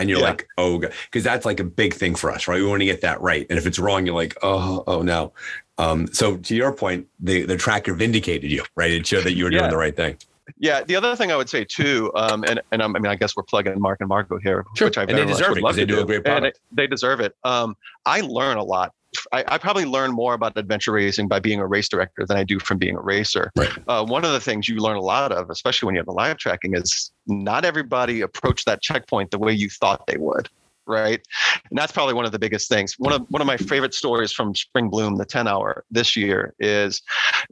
[0.00, 0.28] And you're Yeah.
[0.30, 2.60] like, oh, because that's like a big thing for us, right?
[2.60, 3.46] We want to get that right.
[3.50, 5.32] And if it's wrong, you're like, oh, oh no.
[5.78, 8.90] Um, so to your point, the the tracker vindicated you, right?
[8.90, 10.16] It showed that you were doing the right thing.
[10.58, 13.16] Yeah, the other thing I would say too, um, and and I'm, I mean I
[13.16, 14.88] guess we're plugging Mark and Margot here, Sure.
[14.88, 16.60] which I And they deserve it they do a great And product.
[16.72, 17.34] they deserve it.
[17.44, 18.92] Um, I learn a lot.
[19.32, 22.44] I, I probably learn more about adventure racing by being a race director than I
[22.44, 23.50] do from being a racer.
[23.56, 23.72] Right.
[23.88, 26.12] Uh, one of the things you learn a lot of, especially when you have the
[26.12, 30.48] live tracking, is not everybody approached that checkpoint the way you thought they would.
[30.86, 31.20] Right.
[31.68, 32.94] And that's probably one of the biggest things.
[32.98, 36.54] One of one of my favorite stories from Spring Bloom, the 10 hour this year,
[36.58, 37.02] is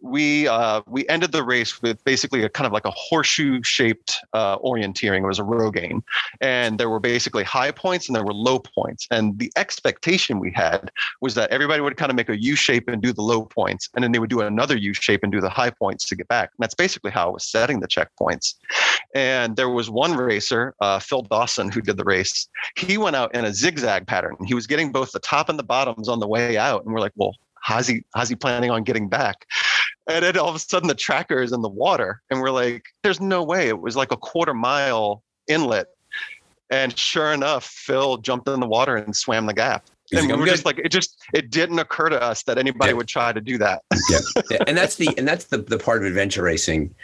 [0.01, 4.19] we uh, we ended the race with basically a kind of like a horseshoe shaped
[4.33, 5.23] uh, orienteering.
[5.23, 6.03] It was a Rogaine,
[6.41, 9.07] and there were basically high points and there were low points.
[9.11, 12.89] And the expectation we had was that everybody would kind of make a U shape
[12.89, 15.41] and do the low points, and then they would do another U shape and do
[15.41, 16.51] the high points to get back.
[16.57, 18.55] And that's basically how I was setting the checkpoints.
[19.15, 22.49] And there was one racer, uh, Phil Dawson, who did the race.
[22.77, 24.37] He went out in a zigzag pattern.
[24.47, 27.01] He was getting both the top and the bottoms on the way out, and we're
[27.01, 27.35] like, well.
[27.61, 29.45] How's he, how's he planning on getting back?
[30.09, 32.23] And then all of a sudden the tracker is in the water.
[32.31, 33.69] And we're like, there's no way.
[33.69, 35.89] It was like a quarter mile inlet.
[36.71, 39.85] And sure enough, Phil jumped in the water and swam the gap.
[40.13, 42.93] And we were "I'm just like, it just it didn't occur to us that anybody
[42.93, 42.97] Yeah.
[42.97, 43.83] would try to do that.
[44.09, 44.19] yeah.
[44.51, 44.59] Yeah.
[44.67, 46.95] and that's the and that's the the part of adventure racing.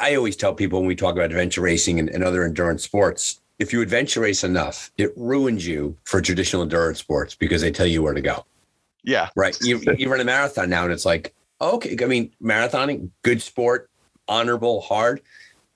[0.00, 3.40] I always tell people when we talk about adventure racing and, and other endurance sports,
[3.58, 7.86] if you adventure race enough, it ruins you for traditional endurance sports because they tell
[7.86, 8.44] you where to go.
[9.02, 9.28] Yeah.
[9.36, 9.56] Right.
[9.62, 13.88] You you run a marathon now and it's like, okay, I mean, marathoning, good sport,
[14.28, 15.22] honorable, hard,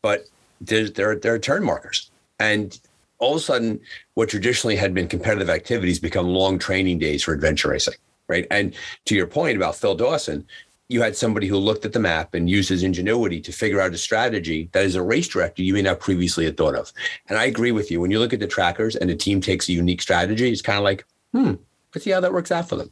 [0.03, 0.25] but
[0.61, 2.11] there's there there are turn markers.
[2.38, 2.79] And
[3.19, 3.81] all of a sudden,
[4.14, 7.95] what traditionally had been competitive activities become long training days for adventure racing.
[8.29, 8.47] Right.
[8.51, 8.75] And
[9.07, 10.47] to your point about Phil Dawson,
[10.90, 13.94] you had somebody who looked at the map and used his ingenuity to figure out
[13.94, 16.92] a strategy that as a race director you may not previously have thought of.
[17.29, 18.00] And I agree with you.
[18.00, 20.79] When you look at the trackers and a team takes a unique strategy, it's kind
[20.79, 21.55] of like, hmm,
[21.94, 22.90] let's see how that works out for them.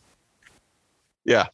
[1.24, 1.48] Yeah.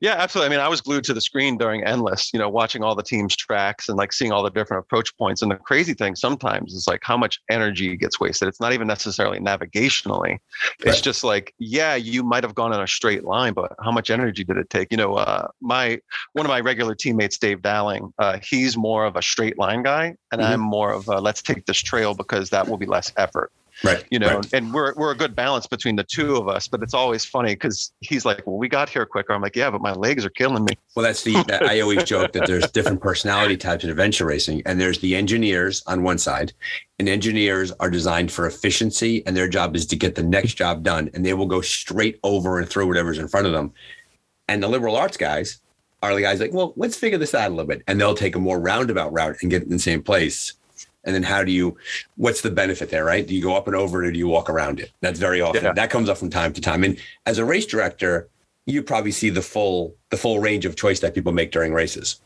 [0.00, 0.54] Yeah, absolutely.
[0.54, 3.02] I mean, I was glued to the screen during Endless, you know, watching all the
[3.02, 5.42] teams' tracks and like seeing all the different approach points.
[5.42, 8.48] And the crazy thing sometimes is like how much energy gets wasted.
[8.48, 10.38] It's not even necessarily navigationally.
[10.80, 14.10] It's just like, yeah, you might have gone in a straight line, but how much
[14.10, 14.88] energy did it take?
[14.90, 15.98] You know, uh, my
[16.32, 20.14] one of my regular teammates, Dave Dowling, uh, he's more of a straight line guy,
[20.32, 20.44] and Mhm.
[20.44, 23.50] I'm more of a let's take this trail because that will be less effort
[23.84, 24.04] Right.
[24.10, 24.52] you know Right.
[24.52, 27.54] and we're we're a good balance between the two of us but it's always funny
[27.54, 30.30] because he's like well we got here quicker i'm like yeah but my legs are
[30.30, 33.90] killing me Well, that's the, that I always joke that there's different personality types in
[33.90, 36.52] adventure racing, and there's the engineers on one side,
[36.98, 40.82] and engineers are designed for efficiency, and their job is to get the next job
[40.84, 43.72] done, and they will go straight over and through whatever's in front of them.
[44.48, 45.58] And the liberal arts guys
[46.02, 48.36] are the guys like, well, let's figure this out a little bit, and they'll take
[48.36, 50.52] a more roundabout route and get in the same place.
[51.04, 51.76] And then how do you?
[52.16, 53.26] What's the benefit there, right?
[53.26, 54.90] Do you go up and over it, or do you walk around it?
[55.00, 55.72] That's very often Yeah.
[55.72, 56.82] that comes up from time to time.
[56.84, 58.28] And as a race director,
[58.66, 62.20] you probably see the full the full range of choice that people make during races.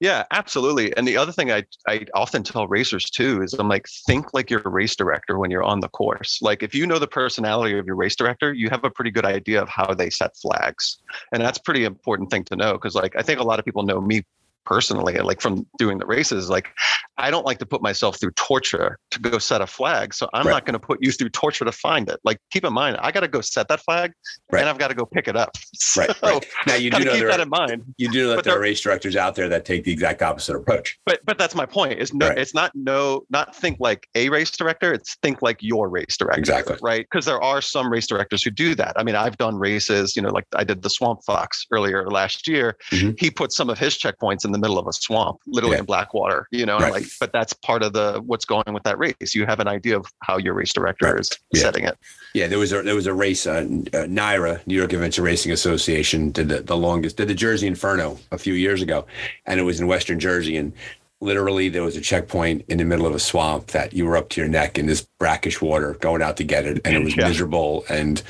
[0.00, 3.88] yeah absolutely and the other thing i i often tell racers too is i'm like
[4.06, 7.00] think like you're a race director when you're on the course like if you know
[7.00, 10.10] the personality of your race director you have a pretty good idea of how they
[10.10, 10.98] set flags
[11.32, 13.82] and that's pretty important thing to know because like i think a lot of people
[13.82, 14.22] know me
[14.68, 16.68] personally, like from doing the races, like
[17.16, 20.12] I don't like to put myself through torture to go set a flag.
[20.12, 20.52] So I'm right.
[20.52, 22.20] not going to put you through torture to find it.
[22.22, 24.12] Like keep in mind, I got to go set that flag
[24.52, 24.60] right.
[24.60, 25.56] and I've got to go pick it up.
[25.80, 26.46] So right, right.
[26.66, 27.82] Now you do know keep there that in mind.
[27.96, 30.54] You do know that there are race directors out there that take the exact opposite
[30.54, 30.98] approach.
[31.06, 31.98] But but that's my point.
[31.98, 32.38] Is no, right.
[32.38, 34.92] it's not no, not think like a race director.
[34.92, 36.40] It's think like your race director.
[36.40, 36.76] Exactly.
[36.82, 37.06] Right.
[37.10, 38.92] Because there are some race directors who do that.
[38.96, 40.14] I mean, I've done races.
[40.14, 42.76] You know, like I did the Swamp Fox earlier last year.
[42.90, 43.12] Mm-hmm.
[43.18, 45.80] He put some of his checkpoints in the middle of a swamp, literally yeah.
[45.80, 46.46] in Blackwater.
[46.50, 46.92] You know, right.
[46.92, 49.34] like, but that's part of the what's going with that race.
[49.34, 51.20] You have an idea of how your race director right.
[51.20, 51.62] is yeah.
[51.62, 51.98] setting it.
[52.34, 53.46] Yeah, there was a there was a race.
[53.46, 57.66] Uh, uh, NYRA, New York Adventure Racing Association, did the, the longest, did the Jersey
[57.66, 59.06] Inferno a few years ago,
[59.46, 60.72] and it was in Western Jersey, and
[61.20, 64.28] literally there was a checkpoint in the middle of a swamp that you were up
[64.30, 67.16] to your neck in this brackish water going out to get it and it was
[67.16, 67.26] yeah.
[67.26, 68.22] miserable and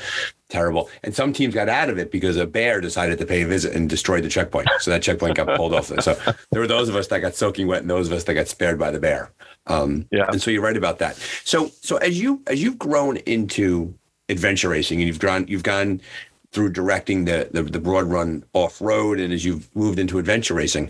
[0.49, 0.89] terrible.
[1.03, 3.75] And some teams got out of it because a bear decided to pay a visit
[3.75, 4.67] and destroyed the checkpoint.
[4.79, 5.85] So that checkpoint got pulled off.
[6.01, 6.17] So
[6.51, 8.47] there were those of us that got soaking wet and those of us that got
[8.47, 9.31] spared by the bear.
[9.67, 10.25] Um, yeah.
[10.27, 11.15] and so you're right about that.
[11.43, 13.93] So so as you as you've grown into
[14.29, 16.01] adventure racing and you've gone you've gone
[16.51, 20.55] through directing the, the, the broad run off road and as you've moved into adventure
[20.55, 20.89] racing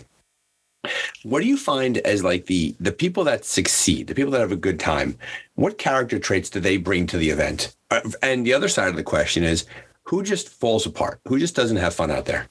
[1.23, 4.51] what do you find as like the the people that succeed, the people that have
[4.51, 5.17] a good time?
[5.55, 7.75] What character traits do they bring to the event?
[7.91, 9.65] Uh, and the other side of the question is,
[10.03, 11.19] who just falls apart?
[11.27, 12.47] Who just doesn't have fun out there?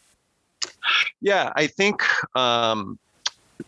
[1.20, 2.02] Yeah, I think
[2.36, 2.98] um,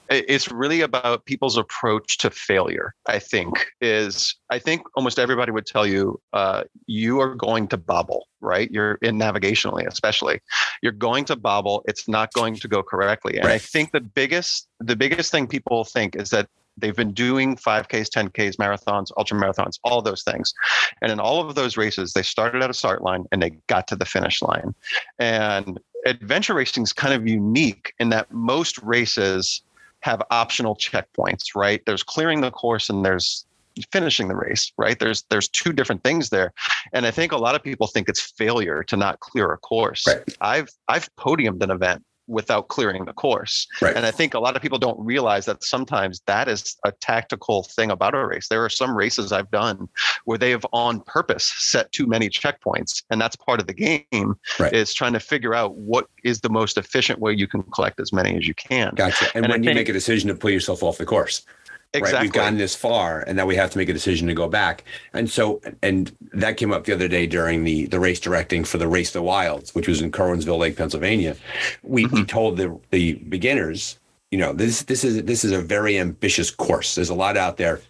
[0.09, 5.67] it's really about people's approach to failure i think is i think almost everybody would
[5.67, 8.71] tell you uh, you are going to bobble right?
[8.71, 10.41] You're in navigationally especially.
[10.83, 11.83] You're going to bobble.
[11.87, 13.37] It's not going to go correctly.
[13.37, 13.55] And right.
[13.55, 18.09] i think the biggest the biggest thing people think is that they've been doing 5ks
[18.09, 20.55] 10ks marathons ultra marathons all those things.
[21.03, 23.87] And in all of those races they started at a start line and they got
[23.89, 24.75] to the finish line.
[25.19, 29.63] And adventure racing is kind of unique in that most races
[30.01, 31.83] have optional checkpoints, right?
[31.87, 33.47] There's clearing the course and there's
[33.93, 34.99] finishing the race, right?
[34.99, 36.53] There's there's two different things there.
[36.93, 40.07] And I think a lot of people think it's failure to not clear a course.
[40.07, 40.23] Right.
[40.41, 43.67] I've I've podiumed an event without clearing the course.
[43.81, 43.97] Right.
[43.97, 47.65] And I think a lot of people don't realize that sometimes that is a tactical
[47.65, 48.49] thing about a race.
[48.49, 49.89] There are some races I've done
[50.25, 53.03] where they have on purpose set too many checkpoints.
[53.11, 54.73] And that's part of the game right.
[54.73, 58.13] is trying to figure out what is the most efficient way you can collect as
[58.13, 58.95] many as you can.
[58.95, 59.27] Gotcha.
[59.35, 61.45] And, and when I you think, make a decision to pull yourself off the course.
[61.93, 62.17] Exactly.
[62.17, 62.23] Right?
[62.23, 64.85] We've gotten this far, and now we have to make a decision to go back.
[65.13, 68.79] And so, and that came up the other day during the the race directing for
[68.79, 71.37] the Race the Wilds, which was in Curwensville Lake, Pennsylvania.
[71.83, 72.15] We mm-hmm.
[72.15, 73.99] we told the the beginners,
[74.31, 76.95] you know, this this is this is a very ambitious course.
[76.95, 77.81] There's a lot out there.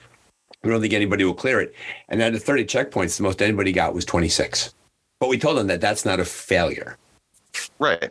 [0.63, 1.75] We don't think anybody will clear it.
[2.09, 4.75] And out of 30 checkpoints, the most anybody got was 26.
[5.19, 6.99] But we told them that that's not a failure.
[7.79, 8.11] Right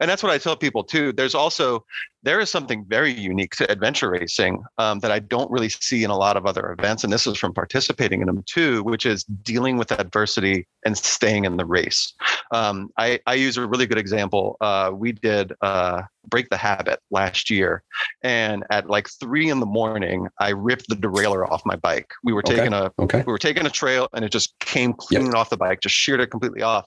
[0.00, 1.12] and that's what I tell people too.
[1.12, 1.84] There's also
[2.22, 6.10] there is something very unique to adventure racing um, that I don't really see in
[6.10, 9.22] a lot of other events, and this is from participating in them too, which is
[9.24, 12.12] dealing with adversity and staying in the race.
[12.52, 14.56] Um, I, I, use a really good example.
[14.60, 17.82] Uh, we did uh, break the habit last year,
[18.22, 22.10] and at like three in the morning, I ripped the derailleur off my bike.
[22.24, 22.92] We were taking okay.
[22.98, 23.24] a okay.
[23.26, 25.34] we were taking a trail, and it just came clean yep.
[25.34, 26.86] off the bike, just sheared it completely off.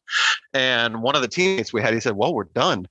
[0.53, 2.87] And one of the teammates we had, he said, "Well, we're done."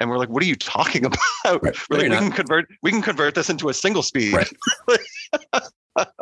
[0.00, 1.04] and we're like what are you talking
[1.44, 1.76] about right.
[1.90, 4.52] we're like we can convert we can convert this into a single speed right,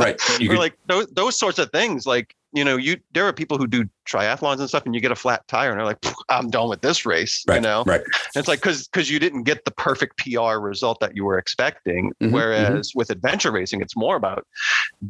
[0.00, 0.20] right.
[0.38, 3.58] we're could, like those, those sorts of things like you know, you there are people
[3.58, 5.98] who do triathlons and stuff, and you get a flat tire, and they're like,
[6.30, 7.84] "I'm done with this race," right, you know.
[7.86, 8.00] Right.
[8.00, 11.36] And it's like because because you didn't get the perfect PR result that you were
[11.38, 12.12] expecting.
[12.22, 12.98] Mm-hmm, Whereas mm-hmm.
[12.98, 14.46] with adventure racing, it's more about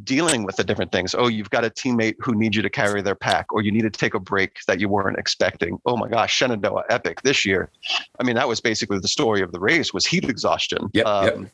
[0.03, 1.15] dealing with the different things.
[1.15, 3.83] Oh, you've got a teammate who needs you to carry their pack, or you need
[3.83, 5.79] to take a break that you weren't expecting.
[5.87, 7.71] Oh my gosh, Shenandoah Epic this year.
[8.19, 10.91] I mean, that was basically the story of the race was heat exhaustion.
[10.95, 11.53] Yep, um, yep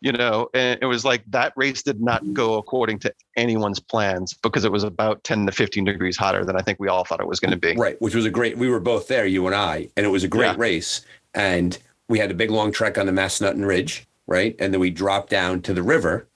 [0.00, 4.34] you know, and it was like that race did not go according to anyone's plans
[4.34, 7.20] because it was about 10 to 15 degrees hotter than I think we all thought
[7.20, 7.74] it was going to be.
[7.76, 10.24] Right, which was a great, we were both there, you and I, and it was
[10.24, 10.56] a great yeah.
[10.56, 11.02] race.
[11.34, 14.54] And we had a big long trek on the Massanutten Ridge, right?
[14.58, 16.26] And then we dropped down to the river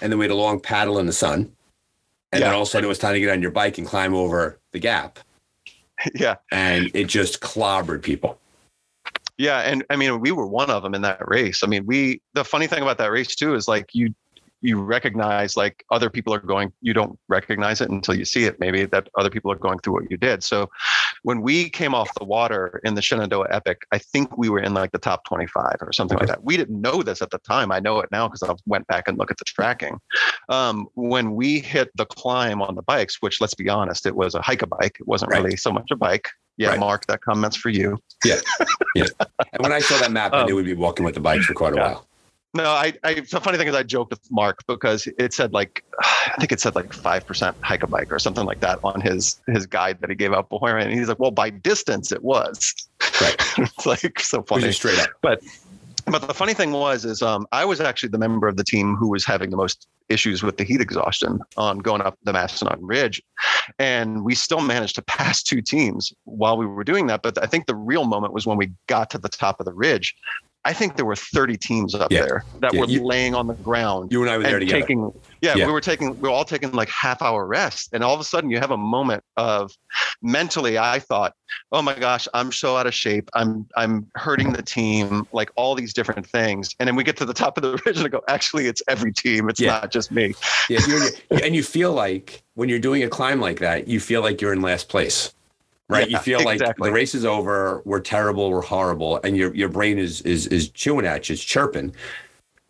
[0.00, 1.52] and then we had a long paddle in the sun.
[2.32, 2.46] And yeah.
[2.46, 4.14] then all of a sudden it was time to get on your bike and climb
[4.14, 5.18] over the gap.
[6.16, 6.34] Yeah.
[6.50, 8.36] And it just clobbered people.
[9.42, 11.64] Yeah, and I mean, we were one of them in that race.
[11.64, 14.14] I mean, we the funny thing about that race too is like you
[14.60, 18.60] you recognize like other people are going you don't recognize it until you see it.
[18.60, 20.44] Maybe that other people are going through what you did.
[20.44, 20.70] So
[21.24, 24.74] when we came off the water in the shenandoah epic i think we were in
[24.74, 26.44] like the top 25 or something like that.
[26.44, 27.72] We didn't know this at the time.
[27.72, 29.98] I know it now because i went back and looked at the tracking.
[30.50, 34.36] Um, when we hit the climb on the bikes which let's be honest it was
[34.36, 34.98] a hike a bike.
[35.00, 35.42] It wasn't right.
[35.42, 36.28] really so much a bike
[36.62, 36.80] yeah, right.
[36.80, 37.98] Mark, that comment's for you.
[38.24, 38.40] Yeah,
[38.94, 39.06] yeah.
[39.52, 41.46] And when I saw that map, I knew um, we'd be walking with the bikes
[41.46, 41.92] for quite a yeah.
[41.92, 42.06] while.
[42.54, 43.14] No, I, I.
[43.14, 46.60] The funny thing is, I joked with Mark because it said like, I think it
[46.60, 50.00] said like five percent hike a bike or something like that on his his guide
[50.00, 50.90] that he gave out beforehand.
[50.90, 52.74] And he's like, well, by distance, it was.
[53.20, 53.36] Right.
[53.58, 54.70] it's like so funny.
[54.72, 55.08] straight up.
[55.22, 55.42] But
[56.06, 58.96] but the funny thing was is um, I was actually the member of the team
[58.96, 62.80] who was having the most issues with the heat exhaustion on going up the Massanutten
[62.82, 63.22] Ridge,
[63.78, 67.22] and we still managed to pass two teams while we were doing that.
[67.22, 69.74] But I think the real moment was when we got to the top of the
[69.74, 70.14] ridge.
[70.64, 72.22] I think there were 30 teams up Yeah.
[72.22, 74.80] there that Yeah, were you- laying on the ground You and I were there together.
[74.80, 75.66] taking yeah, Yeah.
[75.66, 78.24] we were taking we were all taking like half hour rest and all of a
[78.24, 79.72] sudden you have a moment of
[80.22, 81.32] mentally i thought
[81.72, 85.74] oh my gosh i'm so out of shape i'm i'm hurting the team like all
[85.74, 88.08] these different things and then we get to the top of the ridge and I
[88.08, 90.32] go actually it's every team it's not just me
[90.68, 94.20] Yeah, you're, and you feel like when you're doing a climb like that, you feel
[94.20, 95.32] like you're in last place,
[95.88, 96.08] right?
[96.08, 96.88] you Yeah, feel like exactly.
[96.88, 97.82] the race is over.
[97.84, 98.50] We're terrible.
[98.50, 101.34] We're horrible, and your your brain is is is chewing at you.
[101.34, 101.94] It's chirping.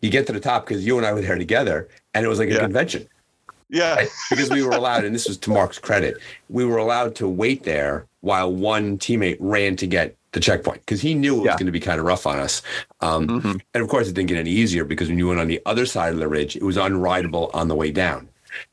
[0.01, 2.39] You get to the top because you and I were there together, and it was
[2.39, 3.07] like a convention
[3.69, 6.17] yeah because we were allowed, and this was to Mark's credit,
[6.49, 11.01] we were allowed to wait there while one teammate ran to get the checkpoint because
[11.01, 11.53] he knew it was Yeah.
[11.53, 12.61] going to be kind of rough on us.
[13.01, 13.61] Um, Mhm.
[13.73, 15.85] and of course, it didn't get any easier because when you went on the other
[15.87, 18.27] side of the ridge, it was unrideable on the way down.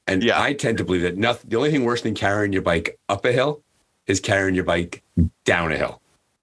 [0.07, 0.41] And Yeah.
[0.43, 3.25] I tend to believe that nothing, the only thing worse than carrying your bike up
[3.25, 3.63] a hill
[4.11, 5.03] is carrying your bike
[5.45, 6.03] down a hill.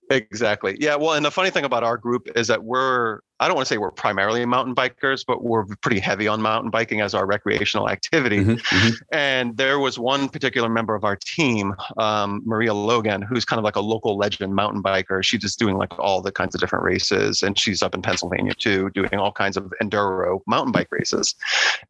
[0.09, 0.77] Exactly.
[0.79, 0.95] Yeah.
[0.95, 3.73] Well, and the funny thing about our group is that we're, I don't want to
[3.73, 7.89] say we're primarily mountain bikers, but we're pretty heavy on mountain biking as our recreational
[7.89, 8.43] activity.
[8.43, 8.89] Mm-hmm.
[9.11, 13.63] And there was one particular member of our team, um, Maria Logan, who's kind of
[13.63, 15.23] like a local legend mountain biker.
[15.23, 17.43] She's just doing like all the kinds of different races.
[17.43, 21.35] And she's up in Pennsylvania too, doing all kinds of enduro mountain bike races.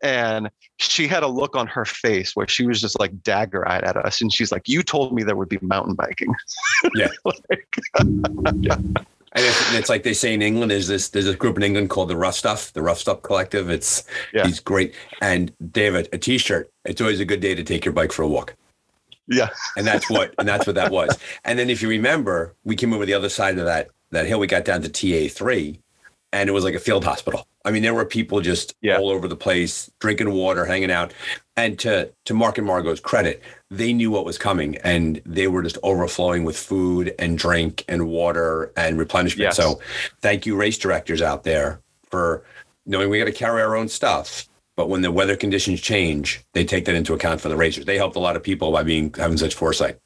[0.03, 3.83] And she had a look on her face where she was just like dagger eyed
[3.83, 4.21] at us.
[4.21, 6.33] And she's like, You told me there would be mountain biking.
[6.95, 7.07] Yeah.
[7.49, 7.77] Like,
[9.33, 11.89] And it's, it's like they say in England, there's this there's a group in England
[11.89, 13.69] called the Rough Stuff, the Rough Stuff Collective.
[13.69, 14.45] It's Yeah.
[14.45, 16.69] he's great, and they have a, a T-shirt.
[16.85, 18.55] It's always a good day to take your bike for a walk.
[19.27, 19.49] yeah.
[19.75, 21.17] and that's what and that's what that was.
[21.43, 24.39] And then if you remember, we came over the other side of that that hill.
[24.39, 25.81] We got down to TA three,
[26.31, 27.45] and it was like a field hospital.
[27.65, 28.97] I mean, there were people just Yeah.
[28.97, 31.13] all over the place, drinking water, hanging out.
[31.57, 35.63] And to to Mark and Margot's credit, they knew what was coming, and they were
[35.63, 39.43] just overflowing with food and drink and water and replenishment.
[39.43, 39.57] Yes.
[39.57, 39.79] So,
[40.21, 42.43] thank you, race directors out there, for
[42.85, 44.47] knowing we got to carry our own stuff.
[44.77, 47.85] But when the weather conditions change, they take that into account for the racers.
[47.85, 49.97] They helped a lot of people by being having such foresight.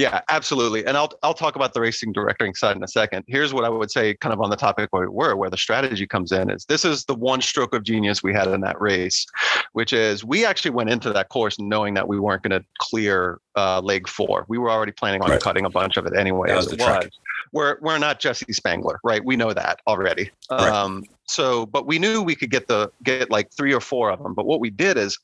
[0.00, 0.86] Yeah, absolutely.
[0.86, 3.24] And I'll I'll talk about the racing directing side in a second.
[3.28, 5.58] Here's what I would say, kind of on the topic where we were, where the
[5.58, 8.80] strategy comes in, is this is the one stroke of genius we had in that
[8.80, 9.26] race,
[9.72, 13.40] which is we actually went into that course knowing that we weren't going to clear
[13.56, 14.46] uh, leg four.
[14.48, 15.40] We were already planning on Right.
[15.40, 17.08] cutting a bunch of it anyway, That as was it was.
[17.52, 19.24] We're we're not Jesse Spangler, right?
[19.24, 20.30] We know that already.
[20.50, 20.72] Right.
[20.72, 24.22] Um, so, but we knew we could get the get like three or four of
[24.22, 24.34] them.
[24.34, 25.18] But what we did is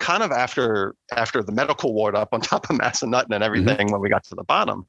[0.00, 4.00] kind of after after the medical ward up on top of Massanutten and everything when
[4.00, 4.86] we got to the bottom,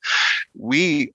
[0.58, 1.14] we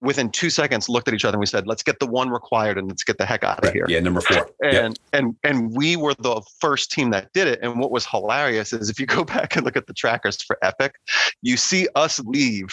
[0.00, 2.78] within two seconds looked at each other and we said, "Let's get the one required
[2.78, 3.74] and let's get the heck out of Right.
[3.74, 4.50] here." Yeah, number four.
[4.62, 7.60] And and and we were the first team that did it.
[7.62, 10.58] And what was hilarious is if you go back and look at the trackers for
[10.62, 10.94] Epic,
[11.42, 12.68] you see us leave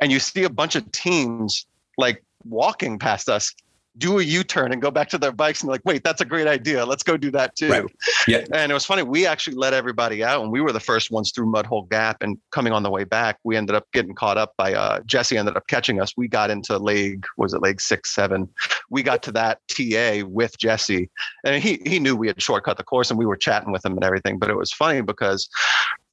[0.00, 1.66] and you see a bunch of teams
[2.00, 3.54] like walking past us
[3.98, 6.46] do a U-turn and go back to their bikes and like, wait, that's a great
[6.46, 6.84] idea.
[6.86, 7.68] Let's go do that too.
[7.68, 7.84] Right.
[8.28, 8.44] Yeah.
[8.52, 9.02] And it was funny.
[9.02, 12.22] We actually let everybody out, and we were the first ones through Mudhole Gap.
[12.22, 15.36] And coming on the way back, we ended up getting caught up by uh, Jesse.
[15.36, 16.14] Ended up catching us.
[16.16, 18.48] We got into leg was it leg six seven?
[18.90, 21.10] We got to that TA with Jesse,
[21.44, 23.92] and he he knew we had shortcut the course, and we were chatting with him
[23.92, 24.38] and everything.
[24.38, 25.48] But it was funny because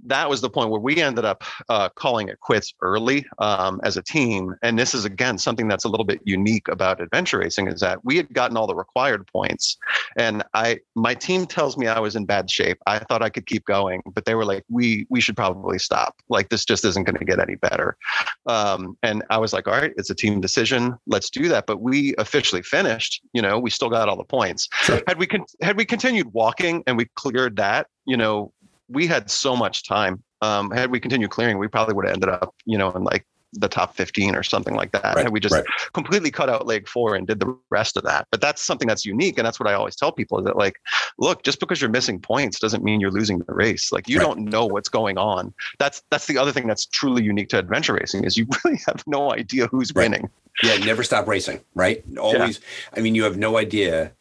[0.05, 3.97] that was the point where we ended up uh, calling it quits early um, as
[3.97, 4.55] a team.
[4.61, 8.03] And this is again something that's a little bit unique about adventure racing is that
[8.05, 9.77] we had gotten all the required points,
[10.17, 12.77] and I my team tells me I was in bad shape.
[12.85, 16.15] I thought I could keep going, but they were like, we we should probably stop.
[16.29, 17.97] Like this just isn't going to get any better.
[18.45, 20.95] Um, and I was like, all right, it's a team decision.
[21.07, 21.65] Let's do that.
[21.65, 23.21] But we officially finished.
[23.33, 24.67] You know, we still got all the points.
[24.81, 25.01] Sure.
[25.07, 28.51] Had we con- had we continued walking and we cleared that, you know,
[28.89, 30.23] we had so much time.
[30.41, 33.25] Um, had we continued clearing, we probably would have ended up, you know, in like
[33.53, 35.15] the top 15 or something like that.
[35.15, 35.63] Right, Had we just right.
[35.93, 38.27] completely cut out leg four and did the rest of that.
[38.29, 39.37] But that's something that's unique.
[39.37, 40.75] And that's what I always tell people is that like,
[41.17, 43.91] look, just because you're missing points doesn't mean you're losing the race.
[43.91, 44.25] Like you Right.
[44.25, 45.53] don't know what's going on.
[45.79, 49.03] That's that's the other thing that's truly unique to adventure racing is you really have
[49.07, 50.29] no idea who's winning.
[50.61, 52.03] Yeah, never stop racing, right?
[52.19, 52.59] Always.
[52.95, 54.11] I mean, you have no idea.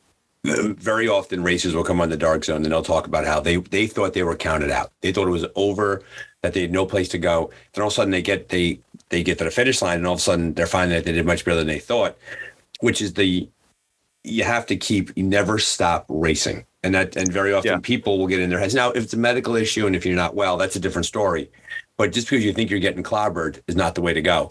[0.47, 3.57] Very often, racers will come on the dark zone and they'll talk about how they
[3.57, 4.93] they thought they were counted out.
[5.01, 6.03] They thought it was over,
[6.43, 7.51] that they had no place to go.
[7.73, 10.07] Then all of a sudden, they get they they get to the finish line, and
[10.07, 12.17] all of a sudden, they're finding that they did much better than they thought.
[12.81, 13.49] which is the
[14.25, 17.79] you have to keep you never stop racing and that and very often yeah.
[17.83, 20.17] people will get in their heads now if it's a medical issue and if you're
[20.17, 21.51] not well that's a different story
[21.97, 24.51] but just because you think you're getting clobbered is not the way to go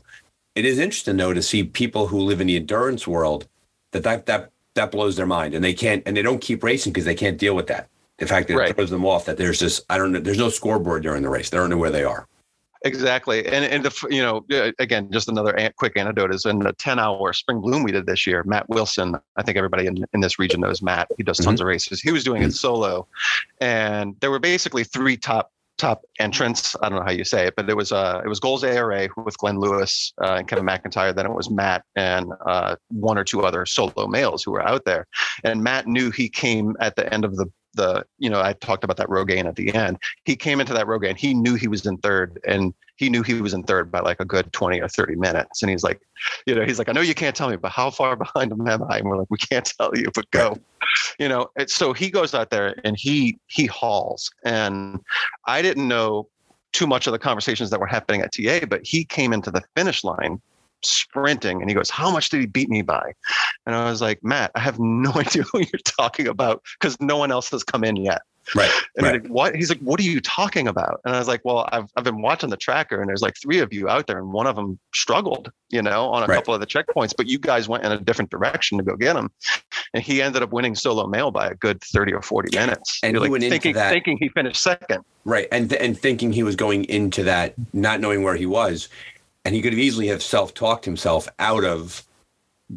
[0.56, 3.48] it is interesting though to see people who live in the endurance world
[3.92, 6.94] that that that, that blows their mind and they can't and they don't keep racing
[6.94, 8.70] because they can't deal with that the fact that right.
[8.70, 11.30] it throws them off that there's just i don't know there's no scoreboard during the
[11.30, 12.28] race they don't know where they are
[12.86, 14.46] Exactly, and and the you know
[14.78, 18.28] again just another quick anecdote is in the ten hour spring bloom we did this
[18.28, 18.44] year.
[18.46, 21.08] Matt Wilson, I think everybody in, in this region knows Matt.
[21.18, 21.64] He does tons mm-hmm.
[21.64, 22.00] of races.
[22.00, 23.08] He was doing it solo,
[23.60, 26.76] and there were basically three top top entrance.
[26.82, 29.08] I don't know how you say it, but it was uh it was Goals ARA
[29.18, 31.16] with Glenn Lewis uh, and Kevin McIntyre.
[31.16, 34.86] Then it was Matt and uh, one or two other solo males who were out
[34.86, 35.08] there.
[35.44, 38.84] And Matt knew he came at the end of the the you know I talked
[38.84, 39.98] about that Rogaine at the end.
[40.24, 41.18] He came into that Rogaine.
[41.18, 44.20] He knew he was in third, and he knew he was in third by like
[44.20, 45.62] a good twenty or thirty minutes.
[45.62, 46.02] And he's like,
[46.46, 48.68] you know, he's like, I know you can't tell me, but how far behind him
[48.68, 48.98] am I?
[49.00, 50.58] And we're like, we can't tell you, but go.
[51.20, 55.00] You know, so he goes out there and he he hauls, and
[55.46, 56.30] I didn't know
[56.74, 59.64] too much of the conversations that were happening at TA, but he came into the
[59.76, 60.40] finish line
[60.86, 63.14] sprinting and he goes how much did he beat me by
[63.66, 67.18] and i was like matt i have no idea who you're talking about because no
[67.18, 68.22] one else has come in yet
[68.54, 68.72] Right.
[68.96, 69.24] And right.
[69.24, 69.56] Like, what?
[69.56, 71.02] He's like, what are you talking about?
[71.06, 73.60] And I was like, well, I've, I've been watching the tracker and there's like three
[73.60, 76.36] of you out there and one of them struggled, you know, on a right.
[76.36, 79.16] couple of the checkpoints, but you guys went in a different direction to go get
[79.16, 79.32] him.
[79.94, 83.00] And he ended up winning solo male by a good 30 or 40 minutes.
[83.02, 85.04] And he like, went thinking, into that, thinking he finished second.
[85.24, 85.48] Right.
[85.52, 88.90] And, th- and thinking he was going into that, not knowing where he was.
[89.46, 92.06] And he could have easily have self-talked himself out of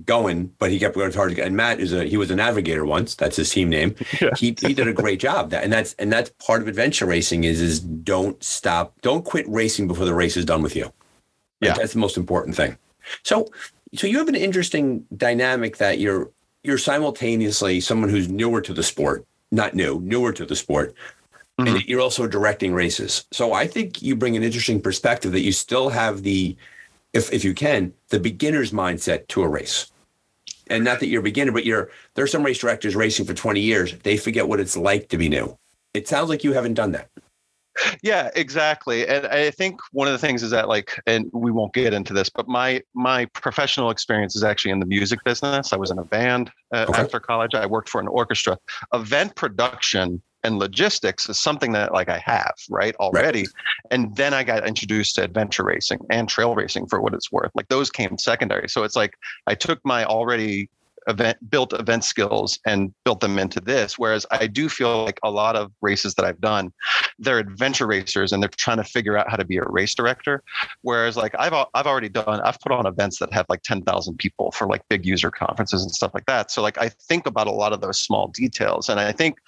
[0.04, 1.38] going, but he kept going hard.
[1.38, 3.14] And Matt is a he was a navigator once.
[3.14, 3.94] That's his team name.
[4.20, 4.30] Yeah.
[4.36, 5.50] He he did a great job.
[5.50, 9.48] That and that's and that's part of adventure racing is is don't stop, don't quit
[9.48, 10.92] racing before the race is done with you.
[11.60, 12.76] Yeah, that's the most important thing.
[13.22, 13.48] So
[13.94, 16.30] so you have an interesting dynamic that you're
[16.64, 20.94] you're simultaneously someone who's newer to the sport, not new, newer to the sport.
[21.58, 21.76] Mm-hmm.
[21.76, 23.26] And you're also directing races.
[23.32, 26.56] So I think you bring an interesting perspective that you still have the
[27.12, 29.90] if if you can, the beginner's mindset to a race.
[30.70, 33.60] And not that you're a beginner, but you're there's some race directors racing for 20
[33.60, 33.94] years.
[34.02, 35.58] They forget what it's like to be new.
[35.94, 37.08] It sounds like you haven't done that.
[38.02, 39.06] Yeah, exactly.
[39.06, 42.12] And I think one of the things is that like and we won't get into
[42.12, 45.72] this, but my my professional experience is actually in the music business.
[45.72, 47.00] I was in a band uh, okay.
[47.00, 47.54] after college.
[47.54, 48.58] I worked for an orchestra.
[48.92, 53.40] Event production and logistics is something that like I have right already.
[53.40, 53.48] Right.
[53.90, 57.50] And then I got introduced to adventure racing and trail racing for what it's worth.
[57.54, 58.68] Like those came secondary.
[58.68, 59.14] So it's like
[59.46, 60.68] I took my already
[61.08, 65.30] event built event skills and built them into this whereas i do feel like a
[65.30, 66.70] lot of races that i've done
[67.18, 70.42] they're adventure racers and they're trying to figure out how to be a race director
[70.82, 74.52] whereas like i've i've already done i've put on events that have like 10,000 people
[74.52, 77.52] for like big user conferences and stuff like that so like i think about a
[77.52, 79.38] lot of those small details and i think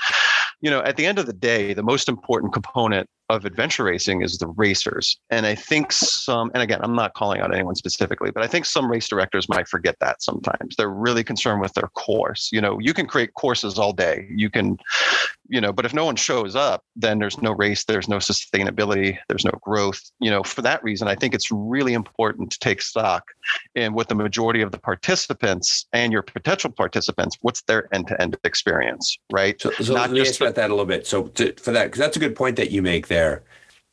[0.61, 4.23] you know at the end of the day the most important component of adventure racing
[4.23, 5.19] is the racers.
[5.31, 8.65] And I think some, and again, I'm not calling out anyone specifically, but I think
[8.67, 10.75] some race directors might forget that sometimes.
[10.77, 12.51] They're really concerned with their course.
[12.53, 14.27] You know, you can create courses all day.
[14.35, 14.79] You can,
[15.51, 19.19] you know, but if no one shows up, then there's no race, there's no sustainability,
[19.29, 20.01] there's no growth.
[20.21, 23.25] You know, for that reason, I think it's really important to take stock
[23.75, 29.19] in what the majority of the participants and your potential participants, what's their end-to-end experience,
[29.33, 29.61] right?
[29.61, 31.05] So, so Not let me ask about that a little bit.
[31.07, 33.43] So to, for that, because that's a good point that you make there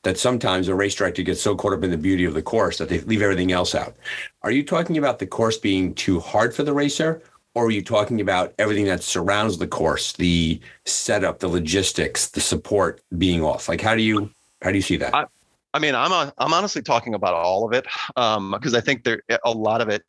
[0.03, 2.77] that sometimes a race director gets so caught up in the beauty of the course
[2.77, 3.95] that they leave everything else out.
[4.43, 7.23] Are you talking about the course being too hard for the racer,
[7.57, 12.39] or are you talking about everything that surrounds the course, the setup, the logistics, the
[12.39, 13.67] support being off?
[13.67, 14.29] Like, how do you
[14.61, 15.15] how do you see that?
[15.15, 15.25] I,
[15.73, 19.05] I mean, I'm a, I'm honestly talking about all of it because um, I think
[19.05, 20.03] there a lot of it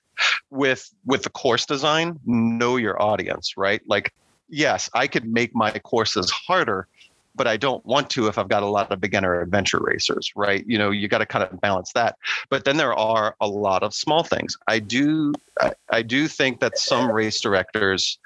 [0.50, 2.20] with with the course design.
[2.26, 3.80] Know your audience, right?
[3.86, 4.12] Like,
[4.50, 6.86] yes, I could make my courses harder
[7.38, 10.64] but I don't want to if I've got a lot of beginner adventure racers, right?
[10.66, 12.16] You know, you got to kind of balance that.
[12.50, 14.56] But then there are a lot of small things.
[14.66, 18.18] I do I, I do think that some race directors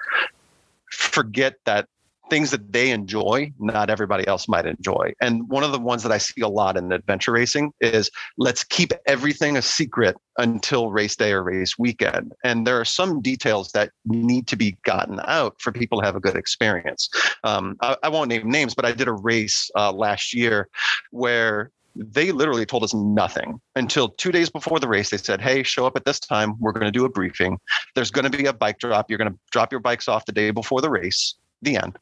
[0.91, 1.89] forget that
[2.33, 5.13] things that they enjoy, not everybody else might enjoy.
[5.21, 8.65] And one of the ones that I see a lot in adventure racing is let's
[8.65, 12.33] keep everything a secret until race day or race weekend.
[12.43, 16.17] And there are some details that need to be gotten out for people to have
[16.17, 17.11] a good experience.
[17.45, 20.71] Um, I, I, won't name names, but I did a race uh, last year
[21.11, 25.11] where they literally told us nothing until two days before the race.
[25.11, 26.59] They said, Hey, show up at this time.
[26.61, 27.59] We're going to do a briefing.
[27.95, 29.11] There's going to be a bike drop.
[29.11, 31.35] You're going to drop your bikes off the day before the race.
[31.61, 31.99] The end.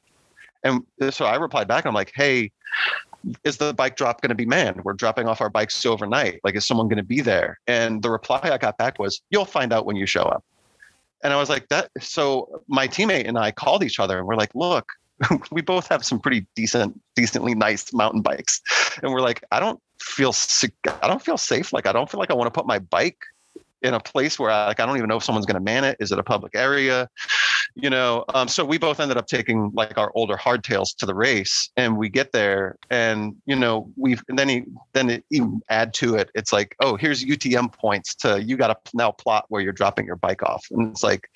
[0.62, 2.50] And so I replied back, I'm like, hey,
[3.44, 4.84] is the bike drop going to be manned?
[4.84, 6.40] We're dropping off our bikes overnight.
[6.44, 7.58] Like, is someone going to be there?
[7.66, 10.44] And the reply I got back was, you'll find out when you show up.
[11.22, 11.90] and I was like, that.
[12.00, 14.92] So my teammate and I called each other and we're like, look,
[15.50, 18.60] we both have some pretty decent, decently nice mountain bikes,
[19.02, 20.72] and we're like, I don't feel sick.
[21.02, 21.72] I don't feel safe.
[21.72, 23.18] Like I don't feel like I want to put my bike
[23.82, 25.84] in a place where I, like I don't even know if someone's going to man
[25.84, 25.96] it.
[26.00, 27.08] Is it a public area?
[27.74, 28.24] You know.
[28.34, 31.96] Um, so we both ended up taking like our older hardtails to the race, and
[31.96, 36.14] we get there, and you know we've and then he then it, even add to
[36.14, 36.30] it.
[36.34, 40.06] It's like oh here's UTM points to you got to now plot where you're dropping
[40.06, 41.28] your bike off, and it's like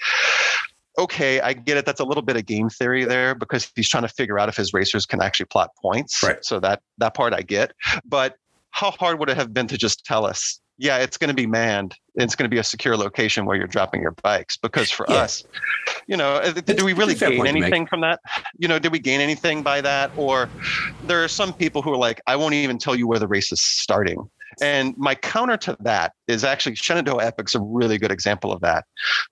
[0.98, 1.86] okay, I get it.
[1.86, 4.56] That's a little bit of game theory there because he's trying to figure out if
[4.56, 6.22] his racers can actually plot points.
[6.22, 6.44] Right.
[6.44, 7.72] So that that part I get.
[8.04, 8.36] But
[8.70, 11.46] how hard would it have been to just tell us, yeah, it's going to be
[11.46, 11.94] manned.
[12.16, 14.56] It's going to be a secure location where you're dropping your bikes.
[14.56, 15.18] Because for Yeah.
[15.22, 15.44] us,
[16.06, 17.62] you know, uh, did we really It's a fair gain point to make.
[17.64, 18.20] anything from that?
[18.58, 20.10] You know, did we gain anything by that?
[20.16, 20.48] Or
[21.02, 23.52] there are some people who are like, I won't even tell you where the race
[23.52, 24.28] is starting.
[24.60, 28.84] And my counter to that is actually Shenandoah Epic's a really good example of that.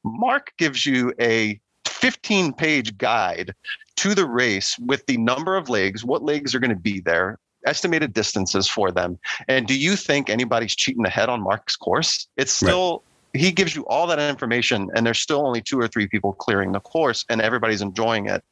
[0.04, 3.54] Mark gives you a 15 page guide
[3.96, 7.38] to the race with the number of legs, what legs are going to be there,
[7.66, 9.18] estimated distances for them.
[9.48, 12.28] And do you think anybody's cheating ahead on Mark's course?
[12.36, 12.68] It's Right.
[12.68, 13.02] still,
[13.32, 16.72] he gives you all that information, and there's still only two or three people clearing
[16.72, 18.42] the course, and everybody's enjoying it.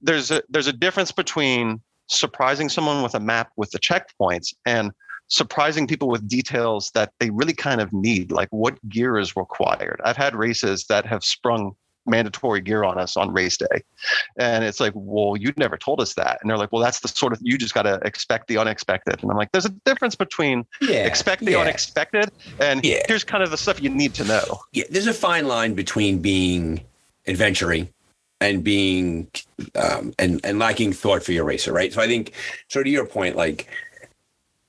[0.00, 4.92] There's a, there's a difference between surprising someone with a map with the checkpoints and
[5.28, 10.00] surprising people with details that they really kind of need, like what gear is required.
[10.04, 11.74] I've had races that have sprung
[12.06, 13.82] mandatory gear on us on race day.
[14.38, 16.38] And it's like, well, you never told us that.
[16.40, 19.22] And they're like, well, that's the sort of, you just got to expect the unexpected.
[19.22, 21.06] And I'm like, there's a difference between Yeah.
[21.06, 21.58] expect the yeah.
[21.58, 22.30] unexpected
[22.60, 23.02] and Yeah.
[23.08, 24.60] here's kind of the stuff you need to know.
[24.72, 26.80] yeah, there's a fine line between being
[27.26, 27.88] adventuring
[28.40, 29.30] and being
[29.76, 31.92] um, and and lacking thought for your racer, right?
[31.92, 32.32] So I think,
[32.68, 33.66] so to your point, like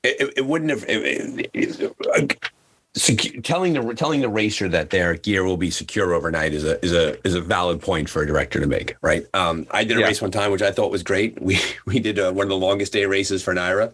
[0.03, 2.51] it, it- wouldn't have it, it,
[2.97, 6.83] secu- telling the telling the racer that their gear will be secure overnight is a
[6.83, 9.25] is a is a valid point for a director to make, right?
[9.33, 10.07] Um, I did a Yeah.
[10.07, 11.41] race one time, which I thought was great.
[11.41, 13.93] We we did uh, one of the longest day races for Naira.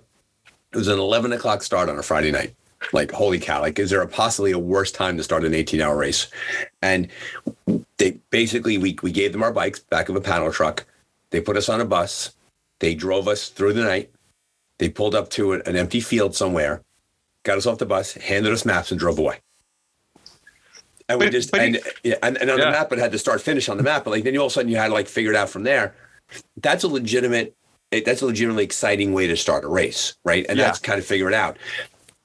[0.72, 2.56] It was an 11 o'clock start on a Friday night.
[2.92, 3.62] Like, holy cow!
[3.62, 6.28] Like, is there a possibly a worse time to start an 18 hour race?
[6.82, 7.08] And
[7.98, 10.86] they basically we we gave them our bikes back of a panel truck.
[11.30, 12.34] They put us on a bus.
[12.80, 14.10] They drove us through the night.
[14.80, 16.82] They pulled up to an empty field somewhere,
[17.44, 19.40] got us off the bus, handed us maps, and drove away.
[21.10, 22.66] And we But- just but and, he- yeah, and and on Yeah.
[22.66, 24.48] the map it had to start finish on the map, but like then you all
[24.48, 25.94] of a sudden you had to like figure it out from there.
[26.58, 27.56] That's a legitimate.
[27.92, 30.48] it- That's a legitimately exciting way to start a race, right?
[30.50, 30.66] And Yeah.
[30.66, 31.58] that's kind of figure it out.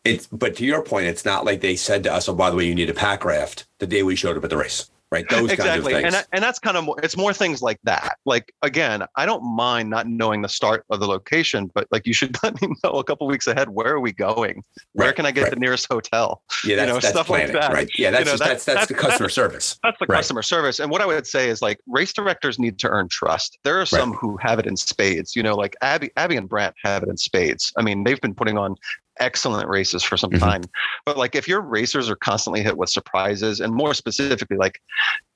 [0.04, 2.56] It's but to your point, it's not like they said to us, "Oh, by the
[2.56, 5.28] way, you need a pack raft." The day we showed up at the race, right?
[5.28, 9.04] Those exactly and and that's kind of more it's more things like that like again
[9.16, 12.60] i don't mind not knowing the start of the location but like you should let
[12.60, 15.44] me know a couple weeks ahead where are we going where Right, can i get
[15.44, 15.50] right.
[15.50, 17.72] the nearest hotel yeah, that's, know, that's stuff like planning, that.
[17.72, 17.90] right?
[17.98, 19.78] Yeah, that's know, just, that- that's that's the that's- customer service.
[19.82, 20.16] that's the Right.
[20.18, 23.58] customer service and what i would say is like race directors need to earn trust
[23.64, 26.74] there are some who have it in spades you know like abby abby and brant
[26.84, 28.74] have it in spades i mean they've been putting on
[29.20, 30.40] excellent races for some Mhm.
[30.40, 30.62] time
[31.04, 34.80] but like if your racers are constantly hit with surprises and more specifically like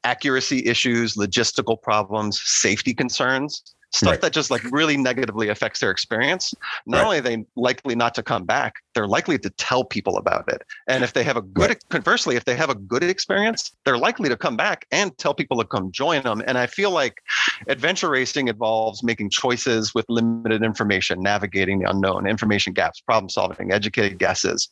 [0.04, 4.20] accuracy issues logistical problems safety concerns stuff Right.
[4.22, 6.54] that just like really negatively affects their experience
[6.86, 7.04] not Right.
[7.04, 10.62] only are they likely not to come back they're likely to tell people about it
[10.88, 11.88] and if they have a good Right.
[11.90, 15.58] conversely if they have a good experience they're likely to come back and tell people
[15.58, 17.14] to come join them and i feel like
[17.68, 23.72] adventure racing involves making choices with limited information navigating the unknown information gaps problem solving
[23.72, 24.68] educated guesses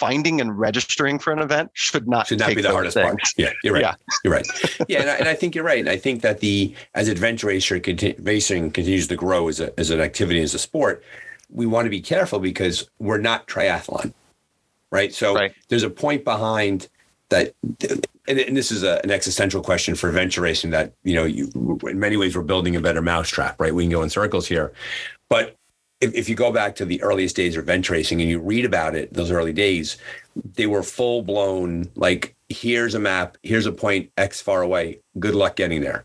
[0.00, 3.06] finding and registering for an event should not should not take be the hardest things.
[3.06, 3.20] part.
[3.36, 3.82] Yeah, you're right.
[3.82, 3.94] Yeah.
[4.24, 4.46] You're right.
[4.88, 5.78] Yeah, and I, and I think you're right.
[5.78, 9.78] And I think that the as adventure racing, conti- racing continues to grow as a
[9.78, 11.04] as an activity as a sport,
[11.50, 14.12] we want to be careful because we're not triathlon,
[14.90, 15.12] right?
[15.12, 15.52] So Right.
[15.68, 16.88] there's a point behind
[17.28, 17.54] that,
[18.26, 21.78] and, and this is a, an existential question for adventure racing that you know you
[21.86, 23.74] in many ways we're building a better mousetrap, right?
[23.74, 24.72] We can go in circles here,
[25.28, 25.56] but
[26.00, 28.64] if, if you go back to the earliest days of event racing and you read
[28.64, 29.98] about it, those early days,
[30.54, 35.00] they were full blown like here's a map, here's a point X far away.
[35.18, 36.04] Good luck getting there.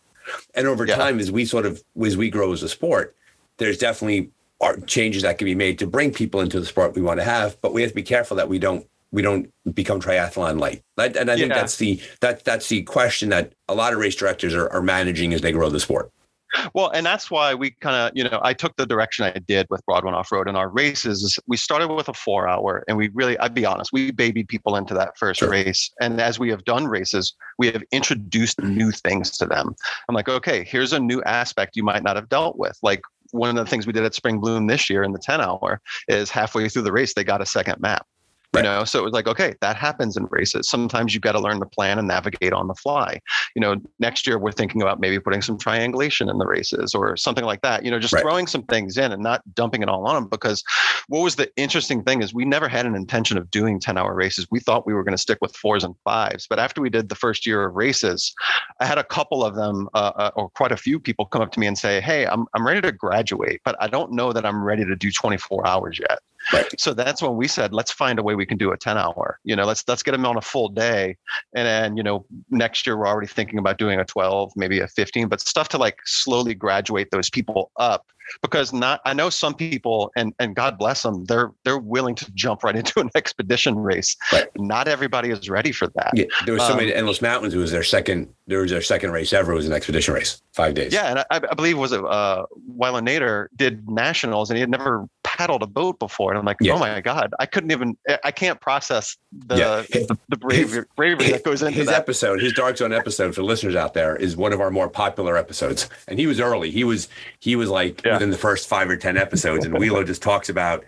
[0.53, 0.95] And over Yeah.
[0.95, 3.15] time, as we sort of as we grow as a sport,
[3.57, 4.31] there's definitely
[4.61, 7.23] are changes that can be made to bring people into the sport we want to
[7.25, 10.81] have, but we have to be careful that we don't we don't become triathlon light.
[10.97, 11.55] And I think Yeah.
[11.55, 15.33] that's the that that's the question that a lot of race directors are, are managing
[15.33, 16.11] as they grow the sport.
[16.73, 19.67] Well, and that's why we kind of, you know, I took the direction I did
[19.69, 21.37] with Broad Run Off Road in our races.
[21.47, 24.75] We started with a four hour, and we really, I'd be honest, we babied people
[24.75, 25.91] into that first race.
[25.99, 29.75] And as we have done races, we have introduced new things to them.
[30.07, 32.77] I'm like, okay, here's a new aspect you might not have dealt with.
[32.81, 35.41] Like one of the things we did at Spring Bloom this year in the 10
[35.41, 38.05] hour is halfway through the race, they got a second map.
[38.55, 40.69] You know so it was like okay that happens in races.
[40.69, 43.19] Sometimes you've got to learn to plan and navigate on the fly.
[43.55, 47.15] You know next year we're thinking about maybe putting some triangulation in the races or
[47.17, 48.21] something like that you know just Right.
[48.21, 50.63] throwing some things in and not dumping it all on them because
[51.07, 54.13] what was the interesting thing is we never had an intention of doing 10 hour
[54.15, 54.47] races.
[54.49, 57.09] We thought we were going to stick with fours and fives but after we did
[57.09, 58.33] the first year of races
[58.79, 61.51] i had a couple of them uh, uh, or quite a few people come up
[61.51, 64.45] to me and say hey I'm, I'm ready to graduate but i don't know that
[64.45, 66.19] i'm ready to do 24 hours yet
[66.53, 66.79] Right.
[66.79, 69.39] so that's when we said let's find a way we can do a 10 hour
[69.43, 71.17] you know let's let's get them on a full day
[71.55, 74.87] and then you know next year we're already thinking about doing a 12 maybe a
[74.87, 78.05] 15 but stuff to like slowly graduate those people up
[78.41, 82.29] because not i know some people and and god bless them they're they're willing to
[82.33, 84.47] jump right into an expedition race Right.
[84.57, 87.59] not everybody is ready for that Yeah, there was somebody Um, at Endless Mountains who
[87.59, 88.29] was their second.
[88.47, 89.51] There was their second race ever.
[89.53, 90.91] It was an expedition race, five days.
[90.93, 92.45] yeah and i, I believe was it uh
[92.77, 95.07] Wyland nader did nationals and he had never
[95.37, 96.73] paddled a boat before and i'm like Yeah.
[96.73, 99.17] oh my god i couldn't even I- can't process
[99.47, 99.81] the Yeah.
[99.81, 103.43] the, the bravery, bravery that goes into his that episode, his Dark Zone episode for
[103.43, 105.89] listeners out there is one of our more popular episodes.
[106.07, 106.71] And he was early.
[106.71, 107.09] He was
[107.39, 108.13] he was like Yeah.
[108.13, 109.65] within the first five or ten episodes.
[109.65, 110.85] And Wheelo just talks about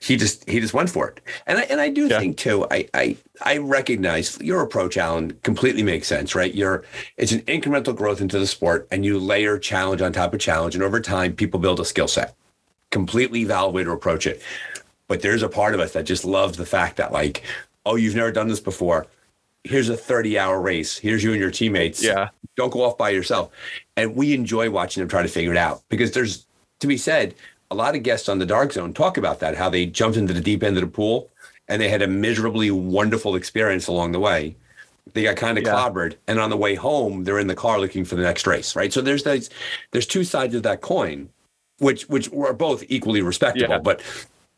[0.00, 1.20] he just he just went for it.
[1.46, 2.18] And I and I do Yeah.
[2.18, 6.54] think too, I I I recognize your approach, Allen, completely makes sense, right?
[6.54, 6.82] You're
[7.18, 10.74] it's an incremental growth into the sport and you layer challenge on top of challenge.
[10.74, 12.34] And over time, people build a skill set.
[12.92, 14.40] Completely valid way to approach it.
[15.08, 17.42] But there's a part of us that just loves the fact that like,
[17.84, 19.08] oh, you've never done this before
[19.64, 20.98] here's a 30 hour race.
[20.98, 22.02] Here's you and your teammates.
[22.02, 23.50] yeah Don't go off by yourself.
[23.96, 26.46] And we enjoy watching them try to figure it out because there's,
[26.80, 27.34] to be said,
[27.70, 30.34] a lot of guests on the Dark Zone talk about that, how they jumped into
[30.34, 31.30] the deep end of the pool
[31.68, 34.56] and they had a miserably wonderful experience along the way.
[35.14, 35.74] They got kind of Yeah.
[35.74, 38.76] clobbered, and on the way home, they're in the car looking for the next race,
[38.76, 38.92] right?
[38.92, 39.48] So there's those,
[39.90, 41.28] there's two sides of that coin,
[41.82, 43.78] which which are both equally respectable, Yeah.
[43.78, 44.00] but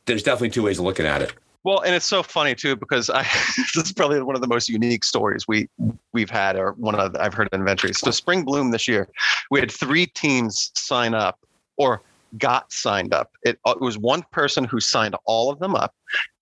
[0.06, 1.32] there's definitely two ways of looking at it.
[1.64, 3.22] Well, and it's so funny too because I
[3.74, 5.68] this is probably one of the most unique stories we
[6.12, 7.92] we've had, or one of I've heard in adventure.
[7.94, 9.08] So Spring Bloom this year,
[9.50, 11.38] we had three teams sign up
[11.78, 12.02] or
[12.36, 13.30] got signed up.
[13.44, 15.94] It, it was one person who signed all of them up,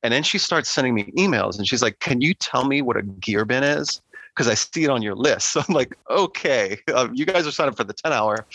[0.02, 2.96] and then she starts sending me emails, and she's like, "Can you tell me what
[2.96, 4.00] a gear bin is?"
[4.34, 5.52] Because I see it on your list.
[5.52, 8.46] So I'm like, okay, uh, you guys are signed up for the 10 hour.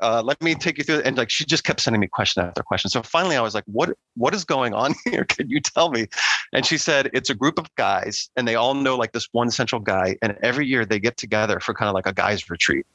[0.00, 1.00] Uh, let me take you through.
[1.00, 2.90] it." And like, she just kept sending me question after question.
[2.90, 5.24] So finally, I was like, what What is going on here?
[5.24, 6.06] Can you tell me?
[6.54, 9.50] And she said, it's a group of guys and they all know like this one
[9.50, 10.16] central guy.
[10.22, 12.86] And every year they get together for kind of like a guys retreat.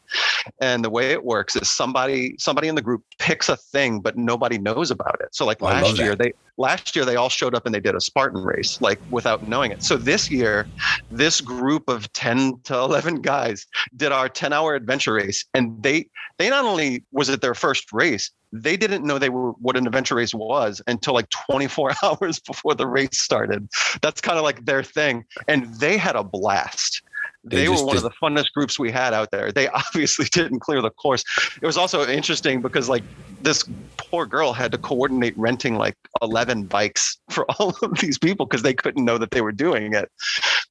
[0.59, 4.17] And the way it works is somebody, somebody in the group picks a thing, but
[4.17, 5.29] nobody knows about it.
[5.35, 7.95] So like Oh, last year, they, last year they all showed up and they did
[7.95, 9.83] a Spartan race, like without knowing it.
[9.83, 10.69] So this year,
[11.09, 15.45] this group of 10 to 11 guys did our 10 hour adventure race.
[15.53, 19.51] And they, they not only was it their first race, they didn't know they were
[19.53, 23.67] what an adventure race was until like 24 hours before the race started.
[24.01, 25.25] That's kind of like their thing.
[25.47, 27.01] And they had a blast.
[27.45, 29.51] They They, were one did- of the funnest groups we had out there.
[29.51, 31.23] They obviously didn't clear the course.
[31.61, 33.03] It was also interesting because like
[33.41, 33.63] this
[33.97, 38.61] poor girl had to coordinate renting like 11 bikes for all of these people because
[38.61, 40.09] they couldn't know that they were doing it.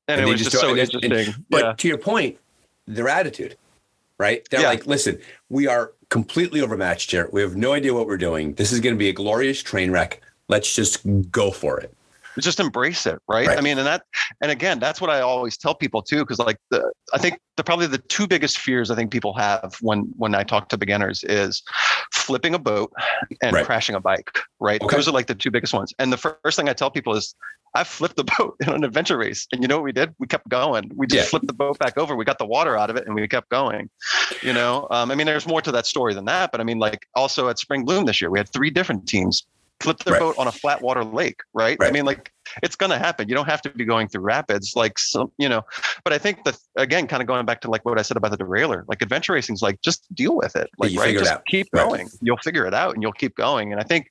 [0.09, 1.45] And, And it was just just, so it- and- interesting.
[1.51, 1.73] But yeah.
[1.75, 2.39] to your point,
[2.87, 3.57] their attitude,
[4.19, 4.47] right?
[4.51, 4.69] They're Yeah.
[4.69, 5.19] like, listen,
[5.51, 7.29] we are completely overmatched here.
[7.33, 8.55] We have no idea what we're doing.
[8.55, 10.21] This is going to be a glorious train wreck.
[10.49, 11.01] Let's just
[11.31, 11.95] go for it.
[12.41, 13.49] Just embrace it right?
[13.49, 13.59] Right.
[13.59, 14.03] i mean and that
[14.41, 17.65] and again that's what i always tell people too because like the i think the
[17.65, 21.23] probably the two biggest fears i think people have when when i talk to beginners
[21.25, 21.63] is
[22.13, 22.93] flipping a boat
[23.43, 23.65] and Right.
[23.67, 24.31] crashing a bike
[24.61, 24.97] right Okay.
[24.97, 27.35] those are like the two biggest ones and the first thing i tell people is
[27.75, 30.27] i flipped the boat in an adventure race and you know what we did we
[30.27, 31.29] kept going we just Yeah.
[31.31, 33.51] flipped the boat back over we got the water out of it and we kept
[33.51, 33.91] going
[34.43, 36.79] you know um, i mean there's more to that story than that but i mean
[36.79, 39.47] like also at spring bloom this year we had three different teams
[39.83, 40.21] flip their Right.
[40.21, 41.77] boat on a flat water lake right?
[41.81, 42.31] i mean like
[42.63, 45.49] it's going to happen you don't have to be going through rapids like some you
[45.49, 45.63] know
[46.05, 48.31] but i think that again kind of going back to like what i said about
[48.31, 51.69] the derailleur like adventure racing's like just deal with it like you right just keep
[51.73, 51.87] Right.
[51.87, 54.09] going you'll figure it out and you'll keep going and i think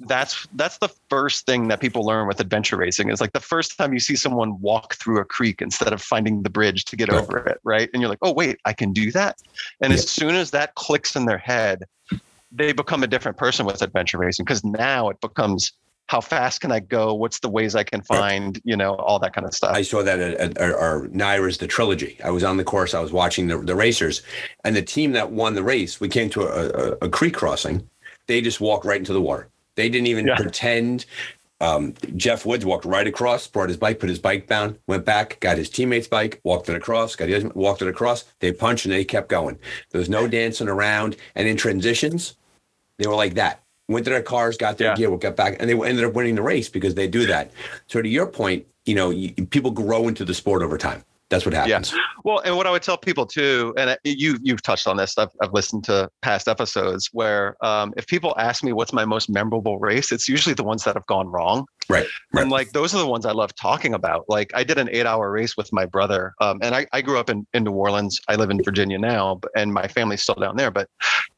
[0.00, 3.76] that's that's the first thing that people learn with adventure racing is like the first
[3.76, 7.08] time you see someone walk through a creek instead of finding the bridge to get
[7.10, 7.22] Right.
[7.22, 9.36] over it right and you're like oh wait i can do that
[9.82, 9.98] and Yeah.
[9.98, 11.84] as soon as that clicks in their head
[12.50, 15.72] they become a different person with adventure racing because now it becomes
[16.06, 17.12] how fast can I go?
[17.12, 18.58] What's the ways I can find?
[18.64, 19.74] You know, all that kind of stuff.
[19.74, 22.18] I saw that at, at our, our Naira's the trilogy.
[22.24, 22.94] I was on the course.
[22.94, 24.22] I was watching the, the racers,
[24.64, 26.00] and the team that won the race.
[26.00, 27.86] We came to a, a, a creek crossing.
[28.26, 29.48] They just walked right into the water.
[29.74, 30.36] They didn't even Yeah.
[30.36, 31.04] pretend.
[31.60, 35.40] Um, Jeff Woods walked right across, brought his bike, put his bike down, went back,
[35.40, 38.24] got his teammate's bike, walked it across, got his, walked it across.
[38.38, 39.58] They punched and they kept going.
[39.90, 41.16] There was no dancing around.
[41.34, 42.36] And in transitions,
[42.98, 43.62] they were like that.
[43.90, 44.96] went to their cars, got their Yeah.
[44.96, 47.50] gear, got back, and they ended up winning the race because they do that.
[47.86, 51.02] So to your point, you know, you, people grow into the sport over time.
[51.30, 51.92] That's what happens.
[51.92, 52.00] Yeah.
[52.24, 55.16] Well, and what I would tell people too, and you you've touched on this.
[55.18, 59.28] I've, I've listened to past episodes where um, if people ask me what's my most
[59.28, 61.66] memorable race, it's usually the ones that have gone wrong.
[61.88, 62.06] Right.
[62.32, 62.42] Right.
[62.42, 64.24] And like those are the ones I love talking about.
[64.28, 67.28] Like I did an eight-hour race with my brother, um, and I, I grew up
[67.30, 68.20] in, in New Orleans.
[68.28, 70.70] I live in Virginia now, but, and my family's still down there.
[70.70, 70.88] But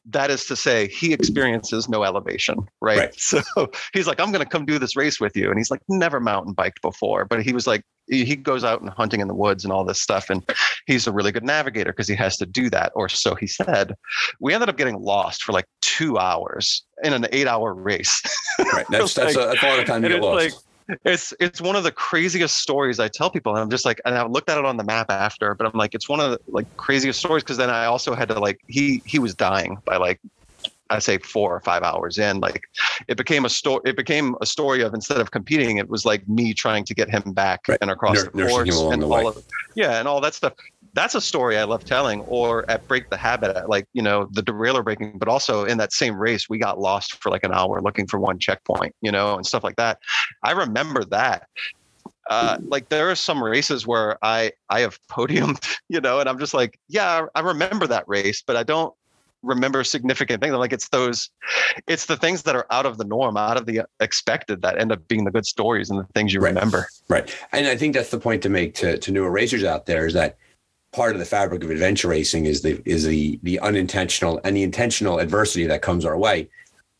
[0.05, 2.97] that is to say, he experiences no elevation, right?
[2.97, 3.15] Right.
[3.21, 5.81] So he's like, "I'm going to come do this race with you," and he's like,
[5.87, 9.33] "Never mountain biked before," but he was like, he goes out and hunting in the
[9.33, 10.47] woods and all this stuff, and
[10.85, 13.95] he's a really good navigator because he has to do that, or so he said.
[14.39, 18.21] We ended up getting lost for like two hours in an eight-hour race.
[18.73, 18.85] Right.
[18.89, 20.35] That's that's, a, that's a lot of time to get it's lost.
[20.35, 23.99] like it's it's one of the craziest stories I tell people, and I'm just like,
[24.05, 26.31] and I looked at it on the map after, but I'm like, it's one of
[26.31, 29.77] the like craziest stories because then I also had to like he he was dying
[29.85, 30.19] by like
[30.91, 32.61] I say four or five hours in, like
[33.07, 33.81] it became a story.
[33.85, 37.09] It became a story of instead of competing, it was like me trying to get
[37.09, 37.77] him back Right.
[37.81, 39.25] and across Nur- the course and the all way.
[39.25, 39.43] of
[39.75, 40.53] yeah, and all that stuff.
[40.93, 42.21] That's a story I love telling.
[42.21, 45.77] Or at Break the Habit, at like you know the derailleur breaking, but also in
[45.77, 49.11] that same race, we got lost for like an hour looking for one checkpoint, you
[49.11, 49.99] know, and stuff like that.
[50.43, 51.47] I remember that.
[52.29, 56.39] Uh, like there are some races where I I have podiumed, you know, and I'm
[56.39, 58.93] just like, yeah, I remember that race, but I don't
[59.43, 60.53] remember significant things.
[60.53, 61.29] Like it's those,
[61.87, 64.91] it's the things that are out of the norm, out of the expected, that end
[64.91, 66.49] up being the good stories and the things you Right.
[66.49, 66.87] remember.
[67.09, 67.35] Right.
[67.51, 70.13] And I think that's the point to make to, to newer racers out there is
[70.13, 70.37] that
[70.93, 74.63] part of the fabric of adventure racing is the is the the unintentional and the
[74.63, 76.49] intentional adversity that comes our way.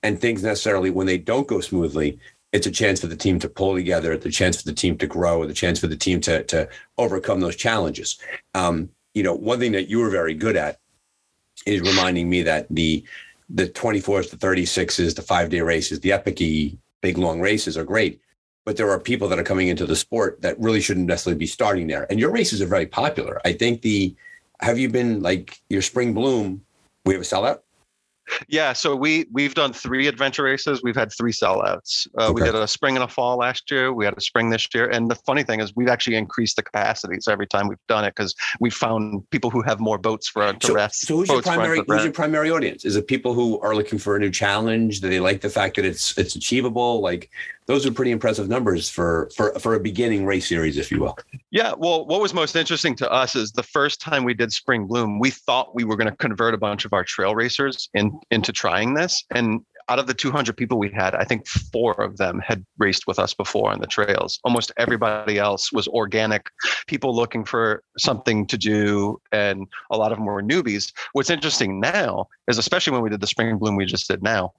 [0.04, 2.18] And things necessarily when they don't go smoothly,
[2.54, 5.08] it's a chance for the team to pull together, the chance for the team to
[5.08, 6.68] grow, the chance for the team to to
[6.98, 8.18] overcome those challenges.
[8.54, 10.80] Um, you know, one thing that you were very good at
[11.66, 13.03] is reminding me that the
[13.53, 16.39] the 24s, the 36s, the five day races, the epic
[17.01, 18.22] big long races are great
[18.66, 21.47] but there are people that are coming into the sport that really shouldn't necessarily be
[21.47, 22.05] starting there.
[22.09, 23.41] And your races are very popular.
[23.43, 24.16] I think the
[24.59, 26.64] have you been like your spring bloom?
[27.05, 27.62] We have a sellout.
[28.47, 30.82] Yeah, so we we've done three adventure races.
[30.84, 32.07] We've had three sellouts.
[32.17, 33.93] Uh, We did a spring and a fall last year.
[33.93, 34.88] We had a spring this year.
[34.88, 38.13] And the funny thing is, we've actually increased the capacities every time we've done it
[38.15, 41.01] because we found people who have more boats for to So, rest.
[41.07, 42.86] so who's your primary who's your primary audience?
[42.86, 45.01] Is it people who are looking for a new challenge?
[45.01, 47.01] Do they like the fact that it's it's achievable?
[47.01, 47.29] Like
[47.72, 51.17] those are pretty impressive numbers for for for a beginning race series, if you will.
[51.51, 54.88] Yeah, well, what was most interesting to us is the first time we did Spring
[54.88, 58.19] Bloom, we thought we were going to convert a bunch of our trail racers in,
[58.30, 59.24] into trying this.
[59.32, 63.07] And out of the 200 people we had, I think four of them had raced
[63.07, 64.39] with us before on the trails.
[64.43, 66.49] Almost everybody else was organic
[66.88, 70.93] people looking for something to do, and a lot of them were newbies.
[71.13, 74.53] What's interesting now is, especially when we did the Spring Bloom we just did now,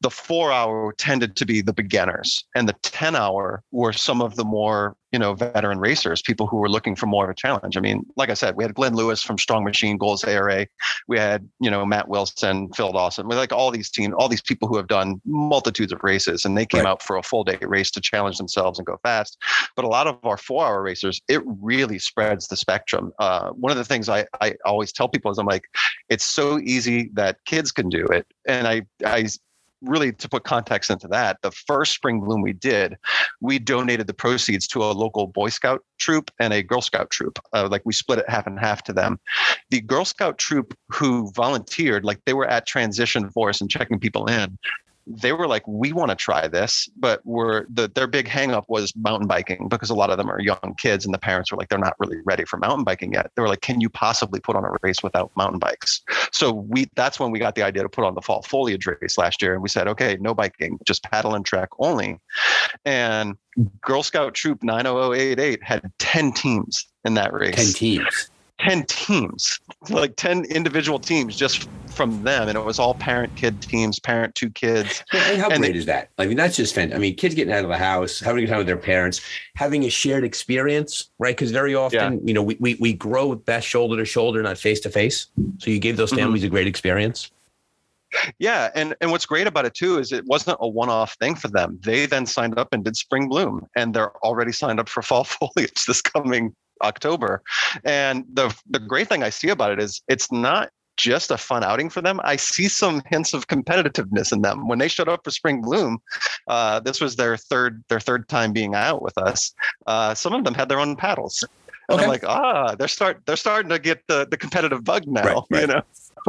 [0.00, 4.36] the four hour tended to be the beginners and the 10 hour were some of
[4.36, 7.76] the more you know veteran racers people who were looking for more of a challenge.
[7.76, 10.66] I mean like i said we had glenn lewis from strong machine goals ara
[11.08, 14.40] we had you know matt wilson phil dawson we like all these teams all these
[14.40, 16.90] people who have done multitudes of races and they came Right.
[16.90, 19.36] out for a full day race to challenge themselves and go fast.
[19.76, 23.12] But a lot of our four hour racers it really spreads the spectrum.
[23.18, 25.64] Uh, one of the things I, I always tell people is i'm like
[26.08, 28.26] it's so easy that kids can do it.
[28.46, 29.28] And i i
[29.82, 32.96] really to put context into that the first spring bloom we did
[33.40, 37.38] we donated the proceeds to a local boy scout troop and a girl scout troop.
[37.52, 39.20] Uh, like we split it half and half to them.
[39.70, 44.00] The girl scout troop who volunteered like they were at transition for us and checking
[44.00, 44.58] people in
[45.10, 48.94] they were like we want to try this but we're the their big hangup was
[48.96, 51.68] mountain biking because a lot of them are young kids and the parents were like
[51.68, 53.30] they're not really ready for mountain biking yet.
[53.34, 56.02] They were like can you possibly put on a race without mountain bikes?
[56.30, 59.18] So we that's when we got the idea to put on the fall foliage race
[59.18, 62.20] last year and we said okay no biking just paddle and trek only.
[62.84, 63.36] And
[63.80, 67.54] girl scout troop 90088 had 10 teams in that race.
[67.54, 68.30] Ten teams.
[68.60, 69.58] 10 teams,
[69.88, 72.48] like 10 individual teams just from them.
[72.48, 75.02] And it was all parent kid teams, parent two kids.
[75.12, 76.10] And how And great is that?
[76.18, 76.96] I mean, that's just fantastic.
[76.96, 79.20] I mean, kids getting out of the house, having a good time with their parents,
[79.56, 81.36] having a shared experience, right?
[81.36, 84.80] Because very often, you know, we, we we grow best shoulder to shoulder, not face
[84.80, 85.26] to face.
[85.58, 86.16] So you gave those Mhm.
[86.18, 87.30] families a great experience.
[88.40, 88.70] Yeah.
[88.74, 91.46] And, and what's great about it too is it wasn't a one off thing for
[91.48, 91.78] them.
[91.84, 95.24] They then signed up and did spring bloom and they're already signed up for fall
[95.24, 97.42] foliage this coming October.
[97.84, 101.64] And the, the great thing I see about it is it's not just a fun
[101.64, 102.20] outing for them.
[102.24, 104.68] I see some hints of competitiveness in them.
[104.68, 105.98] When they showed up for spring bloom,
[106.46, 109.54] uh, this was their third their third time being out with us.
[109.86, 111.42] Uh, some of them had their own paddles.
[111.88, 112.04] And Okay.
[112.04, 115.24] I'm like, ah, they're start they're starting to get the, the competitive bug now.
[115.24, 115.60] Right, right.
[115.62, 115.82] You know,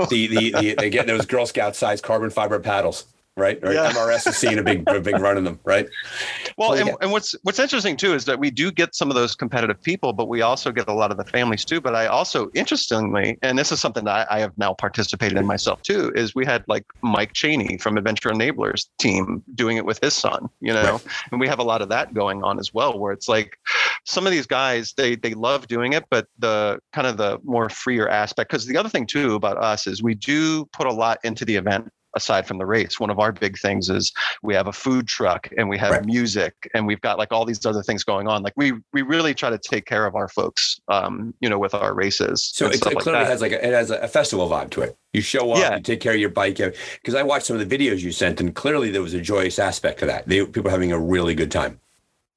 [0.09, 3.05] The the, the they get those Girl Scout size carbon fiber paddles.
[3.41, 3.59] Right?
[3.63, 3.91] Or yeah.
[3.91, 5.89] MRS is seeing a big, a big run in them, right?
[6.57, 9.35] Well, and, and what's what's interesting too is that we do get some of those
[9.35, 11.81] competitive people, but we also get a lot of the families too.
[11.81, 15.45] But I also, interestingly, and this is something that I, I have now participated in
[15.45, 19.99] myself too, is we had like Mike Cheney from Adventure Enablers team doing it with
[20.01, 21.05] his son, you know, right.
[21.31, 23.57] and we have a lot of that going on as well, where it's like
[24.05, 27.69] some of these guys they they love doing it, but the kind of the more
[27.69, 28.49] freer aspect.
[28.49, 31.55] Because the other thing too about us is we do put a lot into the
[31.55, 32.99] event aside from the race.
[32.99, 36.05] One of our big things is we have a food truck and we have right.
[36.05, 38.43] music and we've got like all these other things going on.
[38.43, 41.73] Like we we really try to take care of our folks, um, you know, with
[41.73, 42.51] our races.
[42.53, 43.27] So it, like clearly that.
[43.27, 44.97] has like a, it has a festival vibe to it.
[45.13, 45.75] You show up, yeah.
[45.75, 46.57] you take care of your bike.
[46.57, 49.59] Because I watched some of the videos you sent, and clearly there was a joyous
[49.59, 50.27] aspect to that.
[50.27, 51.79] They, people having a really good time.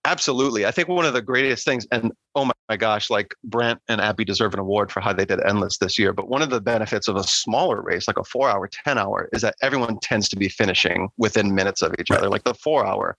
[0.04, 0.66] Absolutely.
[0.66, 4.24] I think one of the greatest things, and oh my gosh, like Brent and Abby
[4.24, 6.12] deserve an award for how they did Endless this year.
[6.12, 9.28] But one of the benefits of a smaller race, like a four hour, 10 hour,
[9.32, 12.28] is that everyone tends to be finishing within minutes of each other.
[12.28, 13.16] Like the four hour,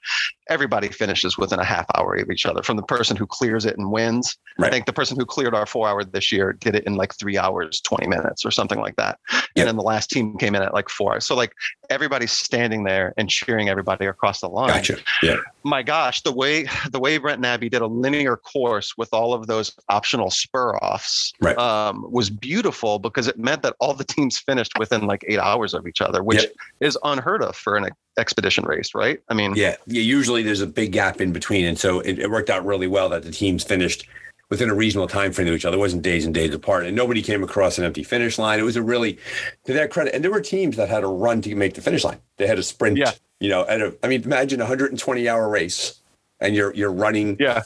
[0.50, 3.78] everybody finishes within a half hour of each other from the person who clears it
[3.78, 4.38] and wins.
[4.58, 4.68] Right.
[4.68, 7.14] I think the person who cleared our four hour this year did it in like
[7.16, 9.20] three hours, 20 minutes or something like that.
[9.32, 9.42] Yep.
[9.56, 11.26] And then the last team came in at like four hours.
[11.26, 11.54] So like
[11.90, 14.70] everybody's standing there and cheering everybody across the line.
[14.70, 14.98] Gotcha.
[15.22, 15.38] Yeah.
[15.64, 19.34] My gosh, the way the way Brent and Abby did a linear course with all
[19.34, 21.58] of those optional spur offs right.
[21.58, 25.74] um, was beautiful because it meant that all the teams finished within like eight hours
[25.74, 26.54] of each other, which yep.
[26.80, 29.22] is unheard of for an expedition race, right?
[29.30, 30.02] I mean, yeah, yeah.
[30.02, 33.10] Usually there's a big gap in between, and so it, it worked out really well
[33.10, 34.08] that the teams finished
[34.50, 35.78] within a reasonable time frame to each other.
[35.78, 38.60] It wasn't days and days apart, and nobody came across an empty finish line.
[38.60, 39.18] It was a really,
[39.66, 42.04] to their credit, and there were teams that had a run to make the finish
[42.04, 42.20] line.
[42.38, 42.98] They had a sprint.
[42.98, 43.12] Yeah.
[43.40, 46.00] You know, at a, I mean, imagine a 120 hour race,
[46.40, 47.38] and you're you're running.
[47.40, 47.64] Yeah.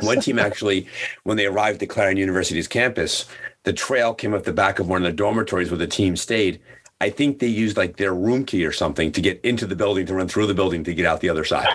[0.00, 0.86] One team actually,
[1.24, 3.26] when they arrived at Clarion University's campus,
[3.64, 6.60] the trail came up the back of one of the dormitories where the team stayed.
[7.00, 10.06] I think they used like their room key or something to get into the building
[10.06, 11.68] to run through the building to get out the other side.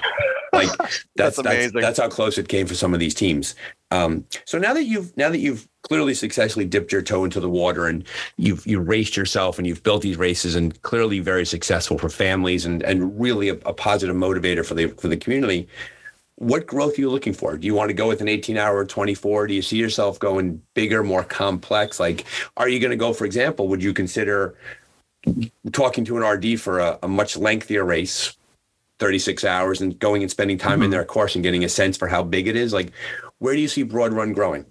[0.52, 1.74] Like that's that's, amazing.
[1.74, 3.56] That's, that's, how close it came for some of these teams.
[3.92, 7.50] Um, so now that you've now that you've clearly successfully dipped your toe into the
[7.50, 8.06] water and
[8.38, 12.66] you've you raced yourself and you've built these races and clearly very successful for families
[12.66, 15.68] and and really a, a positive motivator for the for the community
[16.36, 17.58] what growth are you looking for?
[17.58, 19.48] Do you want to go with an 18 hour 24?
[19.48, 22.00] Do you see yourself going bigger, more complex?
[22.00, 22.26] Like,
[22.58, 24.56] are you going to go, for example, would you consider
[25.72, 28.36] talking to an RD for a, a much lengthier race,
[29.00, 30.84] 36 hours, and going and spending time mm-hmm.
[30.84, 32.74] in their course and getting a sense for how big it is?
[32.74, 32.92] Like,
[33.40, 34.66] where do you see Broad Run growing?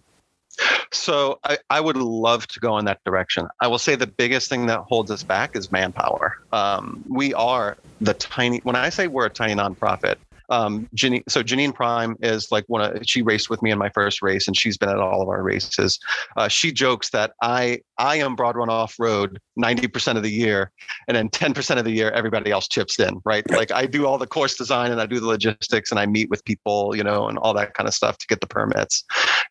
[0.90, 3.48] So I, I would love to go in that direction.
[3.60, 6.38] I will say the biggest thing that holds us back is manpower.
[6.52, 8.58] Um, we are the tiny.
[8.58, 10.16] When I say we're a tiny nonprofit,
[10.51, 13.90] um, Janine, so Janine Prime is like one of she raced with me in my
[13.90, 15.99] first race, and she's been at all of our races.
[16.36, 20.72] Uh, she jokes that I I am broad run off road 90% of the year,
[21.09, 23.49] and then 10% of the year everybody else chips in, right?
[23.51, 26.30] Like I do all the course design and I do the logistics and I meet
[26.30, 29.05] with people, you know, and all that kind of stuff to get the permits.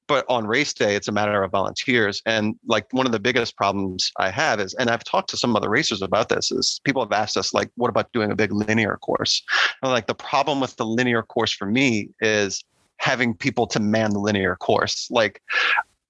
[0.08, 2.22] But on race day, it's a matter of volunteers.
[2.26, 5.56] And like one of the biggest problems I have is, and I've talked to some
[5.56, 8.52] other racers about this, is people have asked us like, what about doing a big
[8.52, 9.42] linear course?
[9.82, 12.64] And like the problem with the linear course for me is
[12.98, 15.08] having people to man the linear course.
[15.12, 15.42] Like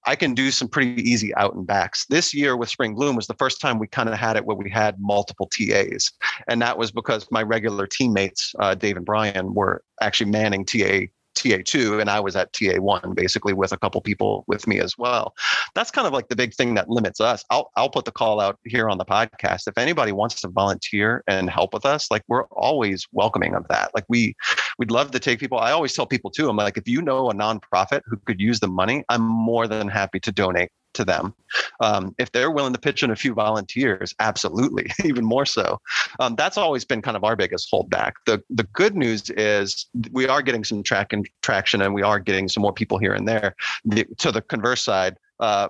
[0.06, 2.06] I can do some pretty easy out and backs.
[2.06, 4.56] This year with Spring Bloom was the first time we kind of had it where
[4.56, 6.10] we had multiple TAs.
[6.48, 11.06] And that was because my regular teammates, uh, Dave and Brian, were actually manning TA
[11.34, 15.34] TA2 and I was at TA1 basically with a couple people with me as well.
[15.74, 17.44] That's kind of like the big thing that limits us.
[17.50, 19.66] I'll I'll put the call out here on the podcast.
[19.66, 23.90] If anybody wants to volunteer and help with us, like we're always welcoming of that.
[23.94, 24.34] Like we
[24.78, 25.58] we'd love to take people.
[25.58, 28.60] I always tell people too, I'm like if you know a nonprofit who could use
[28.60, 31.34] the money, I'm more than happy to donate to them.
[31.80, 35.80] Um, if they're willing to pitch in a few volunteers, absolutely, even more so.
[36.20, 38.12] Um, that's always been kind of our biggest holdback.
[38.26, 42.18] The the good news is we are getting some track and traction, and we are
[42.18, 43.54] getting some more people here and there.
[43.84, 45.68] The, to the converse side, uh,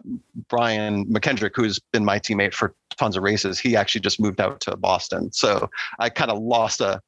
[0.51, 4.61] Brian McKendrick, who's been my teammate for tons of races, he actually just moved out
[4.61, 5.33] to Boston.
[5.33, 7.01] So I kind of lost a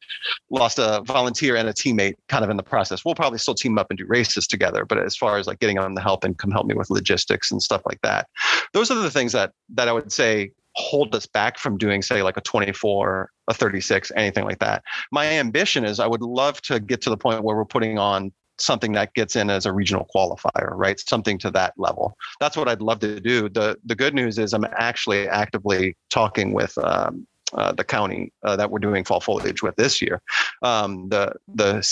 [0.51, 3.05] lost a volunteer and a teammate kind of in the process.
[3.05, 5.79] We'll probably still team up and do races together, but as far as like getting
[5.79, 8.29] on the help and come help me with logistics and stuff like that,
[8.73, 12.23] those are the things that that I would say hold us back from doing say
[12.23, 16.81] like a 24 a 36 anything like that my ambition is i would love to
[16.81, 20.09] get to the point where we're putting on something that gets in as a regional
[20.15, 20.99] qualifier, right?
[21.01, 22.17] Something to that level.
[22.41, 23.49] That's what I'd love to do.
[23.49, 28.57] the The good news is I'm actually actively talking with um, uh, the county uh,
[28.57, 30.21] that we're doing fall foliage with this year.
[30.63, 31.83] Um, the the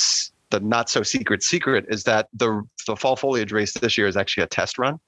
[0.51, 4.17] the not so secret secret is that the the fall foliage race this year is
[4.17, 5.01] actually a test run.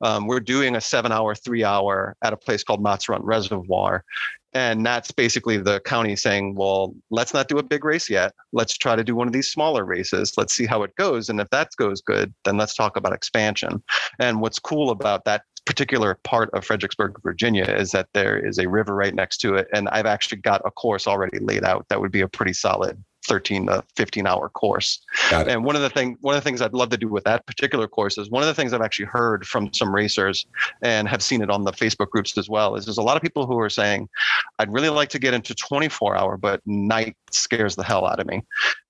[0.00, 4.04] Um, we're doing a seven hour, three hour at a place called Mott's Run Reservoir,
[4.56, 8.32] and that's basically the county saying, well, let's not do a big race yet.
[8.54, 10.32] Let's try to do one of these smaller races.
[10.38, 11.28] Let's see how it goes.
[11.28, 13.82] And if that goes good, then let's talk about expansion.
[14.18, 18.66] And what's cool about that particular part of Fredericksburg, Virginia, is that there is a
[18.66, 19.68] river right next to it.
[19.74, 23.04] And I've actually got a course already laid out that would be a pretty solid
[23.26, 25.00] 13 to 15 hour course.
[25.48, 27.46] And one of the thing one of the things I'd love to do with that
[27.46, 30.46] particular course is one of the things I've actually heard from some racers
[30.82, 33.22] and have seen it on the Facebook groups as well is there's a lot of
[33.22, 34.08] people who are saying
[34.58, 38.26] I'd really like to get into 24 hour but night scares the hell out of
[38.26, 38.42] me.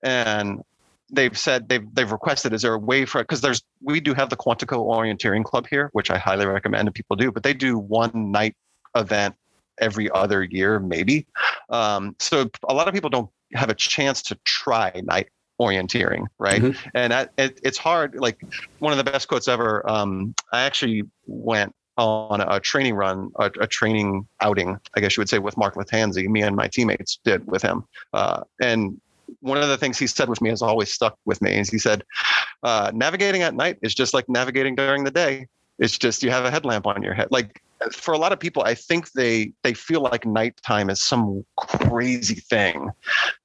[0.03, 0.61] And
[1.09, 4.29] they've said they've they've requested is there a way for because there's we do have
[4.29, 7.77] the Quantico Orienteering Club here, which I highly recommend and people do, but they do
[7.77, 8.55] one night
[8.95, 9.35] event
[9.79, 11.27] every other year, maybe.
[11.69, 15.29] Um, so a lot of people don't have a chance to try night
[15.59, 16.61] orienteering, right?
[16.61, 16.89] Mm-hmm.
[16.93, 18.15] And that, it, it's hard.
[18.15, 18.41] Like
[18.79, 19.87] one of the best quotes ever.
[19.89, 25.21] Um, I actually went on a training run, a, a, training outing, I guess you
[25.21, 26.27] would say, with Mark Lattanzi.
[26.27, 27.85] Me and my teammates did with him.
[28.13, 29.01] Uh, and
[29.39, 31.57] one of the things he said with me has always stuck with me.
[31.57, 32.03] Is he said,
[32.63, 35.47] uh, navigating at night is just like navigating during the day.
[35.79, 37.27] It's just you have a headlamp on your head.
[37.31, 37.61] Like
[37.91, 42.35] for a lot of people, I think they they feel like nighttime is some crazy
[42.35, 42.89] thing,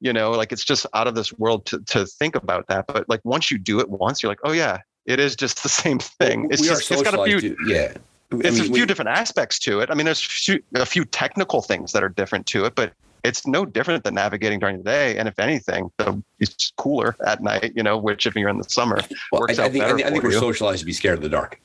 [0.00, 2.86] you know, like it's just out of this world to to think about that.
[2.86, 5.68] But like once you do it once, you're like, oh yeah, it is just the
[5.82, 6.48] same thing.
[6.50, 7.94] It's we just it's got a few to, yeah.
[8.30, 9.90] It's mean, a few we, different aspects to it.
[9.90, 13.64] I mean, there's a few technical things that are different to it, but it's no
[13.64, 15.16] different than navigating during the day.
[15.16, 15.90] And if anything,
[16.38, 19.66] it's cooler at night, you know, which if you're in the summer, well, works I,
[19.66, 21.60] I think, I think we're socialized to be scared of the dark.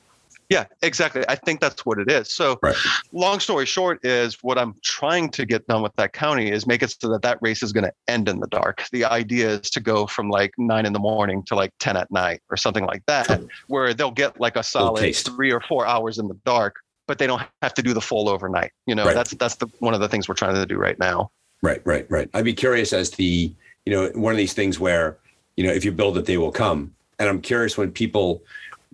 [0.48, 1.24] Yeah, exactly.
[1.28, 2.32] I think that's what it is.
[2.32, 2.74] So, right.
[3.12, 6.82] long story short, is what I'm trying to get done with that county is make
[6.82, 8.84] it so that that race is going to end in the dark.
[8.90, 12.10] The idea is to go from like nine in the morning to like 10 at
[12.10, 16.18] night or something like that, where they'll get like a solid three or four hours
[16.18, 16.76] in the dark,
[17.06, 18.72] but they don't have to do the full overnight.
[18.86, 19.14] You know, right.
[19.14, 21.30] that's that's the one of the things we're trying to do right now.
[21.60, 22.30] Right, right, right.
[22.34, 23.52] I'd be curious as to the,
[23.84, 25.18] you know, one of these things where,
[25.56, 26.94] you know, if you build it, they will come.
[27.18, 28.42] And I'm curious when people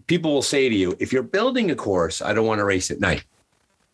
[0.06, 2.90] people will say to you, if you're building a course, I don't want to race
[2.90, 3.24] at night.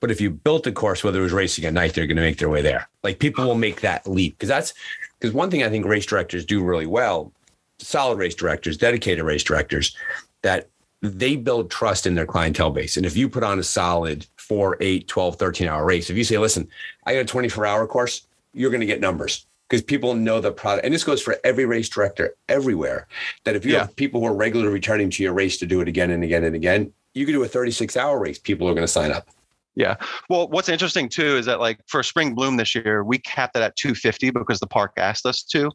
[0.01, 2.23] But if you built a course, whether it was racing at night, they're going to
[2.23, 2.89] make their way there.
[3.03, 4.73] Like people will make that leap because that's
[5.19, 7.33] because one thing I think race directors do really well,
[7.79, 9.95] solid race directors, dedicated race directors,
[10.41, 10.69] that
[11.03, 12.97] they build trust in their clientele base.
[12.97, 16.25] And if you put on a solid four, eight, 12, 13 hour race, if you
[16.25, 16.67] say, listen,
[17.05, 20.51] I got a 24 hour course, you're going to get numbers because people know the
[20.51, 20.85] product.
[20.85, 23.07] And this goes for every race director everywhere.
[23.45, 23.81] That if you yeah.
[23.81, 26.43] have people who are regularly returning to your race to do it again and again
[26.43, 28.39] and again, you can do a 36 hour race.
[28.39, 29.29] People are going to sign up.
[29.77, 29.95] Yeah.
[30.29, 33.63] Well, what's interesting too is that like for spring bloom this year, we capped it
[33.63, 35.71] at 250 because the park asked us to.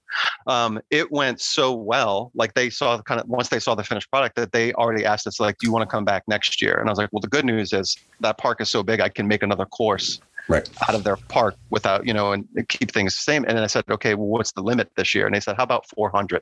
[0.46, 3.86] Um, it went so well, like they saw the kind of once they saw the
[3.86, 6.62] finished product that they already asked us like, "Do you want to come back next
[6.62, 9.00] year?" And I was like, "Well, the good news is that park is so big,
[9.00, 10.68] I can make another course right.
[10.88, 13.46] out of their park without, you know, and keep things the same.
[13.46, 15.26] And then I said, okay, well, what's the limit this year?
[15.26, 16.41] And they said, how about 400?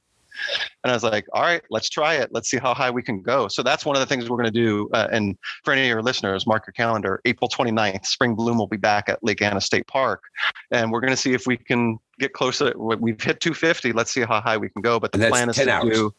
[0.83, 2.29] And I was like, all right, let's try it.
[2.31, 3.47] Let's see how high we can go.
[3.47, 4.89] So that's one of the things we're going to do.
[4.93, 7.21] Uh, and for any of your listeners, mark your calendar.
[7.25, 10.23] April 29th, Spring Bloom will be back at Lake Anna State Park.
[10.71, 12.73] And we're going to see if we can get closer.
[12.75, 13.93] What we've hit 250.
[13.93, 14.99] Let's see how high we can go.
[14.99, 15.95] But the plan is to hours.
[15.95, 16.13] do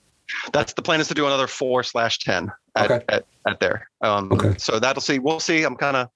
[0.53, 3.05] that's the plan is to do another four slash ten at, okay.
[3.09, 3.89] at, at there.
[4.01, 4.55] Um, okay.
[4.59, 5.19] So that'll see.
[5.19, 5.65] We'll see.
[5.65, 6.09] I'm kind of,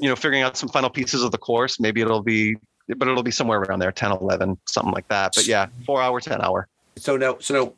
[0.00, 1.78] you know, figuring out some final pieces of the course.
[1.78, 2.56] Maybe it'll be,
[2.88, 5.32] but it'll be somewhere around there, 10, 11, something like that.
[5.34, 6.66] But yeah, four hour, 10 hour.
[6.96, 7.74] So now, so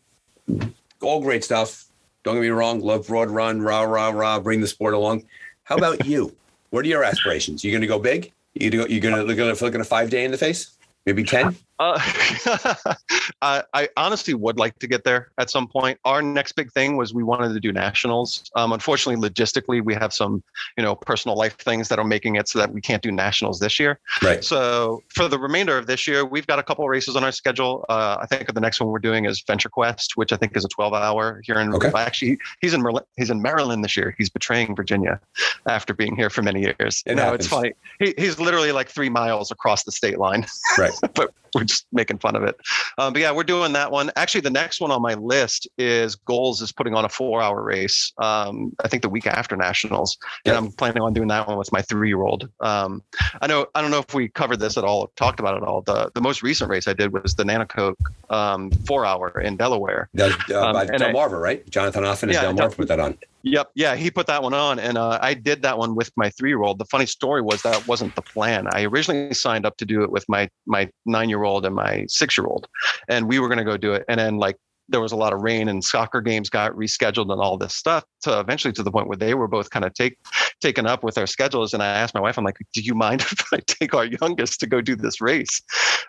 [0.49, 0.67] now,
[1.01, 1.85] all great stuff.
[2.23, 2.81] Don't get me wrong.
[2.81, 5.25] Love broad run, rah, rah, rah, bring the sport along.
[5.65, 6.35] How about you?
[6.71, 7.65] What are your aspirations?
[7.65, 8.33] You going to go big?
[8.55, 10.77] You going to go, you going to look at a five day in the face?
[11.05, 11.57] Maybe 10?
[11.83, 11.99] Uh,
[13.43, 15.99] I, I, honestly would like to get there at some point.
[16.05, 18.49] Our next big thing was we wanted to do nationals.
[18.55, 20.45] Um, unfortunately, logistically, we have some,
[20.77, 23.59] you know, personal life things that are making it so that we can't do nationals
[23.59, 23.99] this year.
[24.23, 24.45] Right.
[24.45, 27.85] So for the remainder of this year, we've got a couple races on our schedule.
[27.89, 30.65] Uh, I think the next one we're doing is Venture Quest, which I think is
[30.65, 31.75] a 12-hour here in.
[31.75, 31.91] Okay.
[31.97, 32.85] Actually, he's in
[33.17, 34.15] he's in Maryland this year.
[34.19, 35.21] He's betraying Virginia
[35.67, 37.03] after being here for many years.
[37.07, 37.73] It no, it's funny.
[37.99, 40.47] He, he's literally like three miles across the state line.
[40.79, 40.93] Right.
[41.15, 42.57] but we're just making fun of it.
[42.99, 44.11] Um, but yeah, we're doing that one.
[44.17, 48.13] Actually, the next one on my list is Goals is putting on a four-hour race.
[48.19, 51.73] Um, I think the week after nationals, and I'm planning on doing that one with
[51.73, 52.49] my three-year-old.
[52.61, 53.03] Um,
[53.41, 55.83] I know I don't know if we covered this at all, talked about it all.
[55.83, 57.97] The the most recent race I did was the Nanticoke
[58.31, 60.09] um, four-hour in Delaware.
[60.15, 61.69] That, uh, um, by Delmarva, right?
[61.71, 63.19] Jonathan Offen is yeah, Delmarva put that on.
[63.45, 63.71] Yep.
[63.75, 66.79] Yeah, he put that one on, and uh, I did that one with my three-year-old.
[66.79, 68.67] The funny story was that wasn't the plan.
[68.69, 72.69] I originally signed up to do it with my my nine-year-old and my six-year-old,
[73.09, 74.05] and we were going to go do it.
[74.09, 74.57] And then like
[74.89, 78.05] there was a lot of rain and soccer games got rescheduled and all this stuff.
[78.21, 80.19] So eventually to the point where they were both kind of take
[80.63, 81.75] taken up with our schedules.
[81.75, 84.61] And I asked my wife, I'm like, do you mind if I take our youngest
[84.61, 85.61] to go do this race?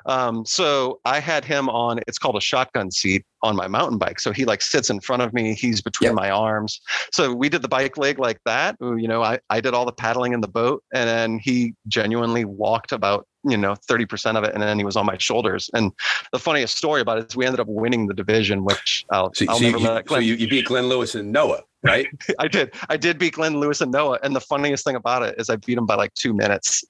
[0.06, 4.20] Um, so I had him on, it's called a shotgun seat on my mountain bike.
[4.20, 6.16] So he like sits in front of me, he's between yep.
[6.16, 6.80] my arms.
[7.12, 8.78] So we did the bike leg like that.
[8.80, 12.45] You know, I, I did all the paddling in the boat and then he genuinely
[12.45, 15.91] walked about you know 30% of it and then he was on my shoulders and
[16.32, 19.45] the funniest story about it is we ended up winning the division which i'll, so,
[19.49, 22.07] I'll so never you, let so you, you beat glenn lewis and noah right
[22.39, 25.36] i did i did beat glenn lewis and noah and the funniest thing about it
[25.38, 26.84] is i beat him by like two minutes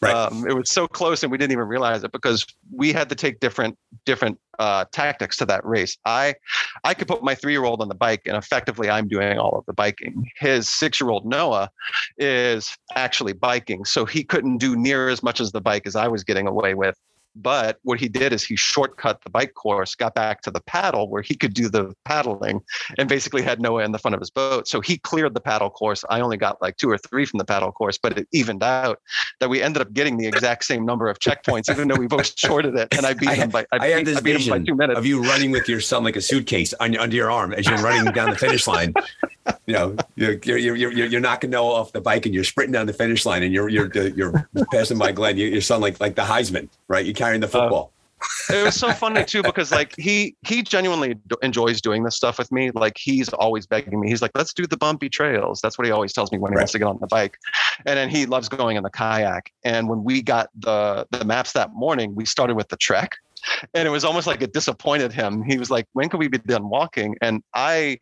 [0.00, 0.14] right.
[0.14, 3.14] Um, it was so close and we didn't even realize it because we had to
[3.14, 5.96] take different different uh, tactics to that race.
[6.04, 6.34] I
[6.84, 9.58] I could put my three year old on the bike and effectively I'm doing all
[9.58, 10.30] of the biking.
[10.38, 11.70] His six year old Noah
[12.18, 16.08] is actually biking, so he couldn't do near as much as the bike as I
[16.08, 16.96] was getting away with.
[17.36, 21.08] But what he did is he shortcut the bike course, got back to the paddle
[21.08, 22.60] where he could do the paddling
[22.98, 24.68] and basically had Noah in the front of his boat.
[24.68, 26.04] So he cleared the paddle course.
[26.08, 29.00] I only got like two or three from the paddle course, but it evened out
[29.40, 32.32] that we ended up getting the exact same number of checkpoints, even though we both
[32.38, 32.96] shorted it.
[32.96, 34.76] And I beat I him by I, I beat, this I beat him by two
[34.76, 34.98] minutes.
[34.98, 37.78] Of you running with your son like a suitcase on, under your arm as you're
[37.78, 38.94] running down the finish line.
[39.66, 42.86] You know, you're, you're, you're, you're, knocking Noah off the bike and you're sprinting down
[42.86, 45.36] the finish line and you're, you're, you're passing by Glenn.
[45.36, 47.04] You're your son like, like the Heisman, right?
[47.04, 47.92] You're carrying the uh, football.
[48.50, 52.38] Uh, it was so funny too because like he he genuinely enjoys doing this stuff
[52.38, 52.70] with me.
[52.70, 54.08] Like he's always begging me.
[54.08, 56.56] He's like, "Let's do the bumpy trails." That's what he always tells me when he
[56.56, 56.62] right.
[56.62, 57.38] wants to get on the bike.
[57.84, 59.52] And then he loves going in the kayak.
[59.62, 63.18] And when we got the the maps that morning, we started with the trek
[63.74, 65.42] and it was almost like it disappointed him.
[65.42, 67.98] He was like, "When can we be done walking?" And I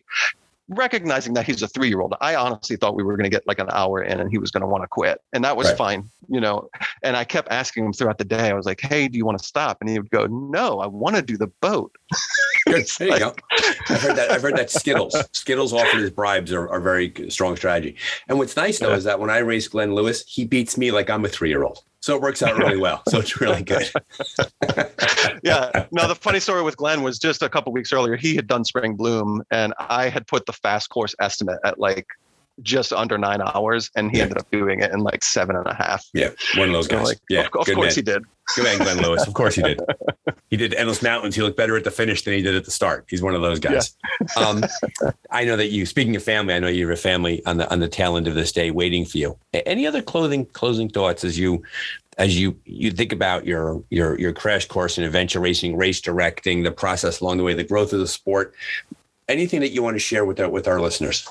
[0.69, 3.47] recognizing that he's a three year old, I honestly thought we were going to get
[3.47, 5.21] like an hour in and he was going to want to quit.
[5.33, 5.77] And that was right.
[5.77, 6.69] fine, you know.
[7.03, 9.39] And I kept asking him throughout the day, I was like, hey, do you want
[9.39, 9.79] to stop?
[9.81, 11.95] And he would go, no, I want to do the boat.
[12.67, 12.87] Good.
[12.99, 13.35] There you go.
[13.89, 14.31] I've heard that.
[14.31, 15.17] I've heard that Skittles.
[15.33, 17.97] Skittles offered as bribes are, are very uh, strong strategy.
[18.29, 18.97] And what's nice though yeah.
[18.97, 21.65] is that when I race Glenn Lewis, he beats me like I'm a three year
[21.65, 21.83] old.
[22.03, 23.03] So it works out really well.
[23.09, 23.89] So it's really good.
[25.45, 25.87] yeah.
[25.93, 28.65] No, the funny story with Glenn was just a couple weeks earlier, he had done
[28.65, 32.07] spring bloom and I had put the fast course estimate at like
[32.61, 34.25] just under nine hours, and he yeah.
[34.25, 36.05] ended up doing it in like seven and a half.
[36.13, 37.07] Yeah, one of those guys.
[37.07, 37.93] Like, yeah, of, of course man.
[37.95, 38.25] he did.
[38.55, 39.27] Good man, Glenn Lewis.
[39.27, 39.81] Of course he did.
[40.51, 41.35] He did endless mountains.
[41.35, 43.07] He looked better at the finish than he did at the start.
[43.09, 43.95] He's one of those guys.
[44.21, 44.27] Yeah.
[44.37, 44.63] um,
[45.31, 45.87] I know that you.
[45.87, 48.29] Speaking of family, I know you have a family on the on the tail end
[48.29, 49.39] of this day waiting for you.
[49.55, 51.63] Any other clothing closing thoughts as you
[52.19, 56.63] as you you think about your your your crash course in adventure racing, race directing,
[56.63, 58.55] the process along the way, the growth of the sport?
[59.29, 61.29] Anything that you want to share with our, with our listeners?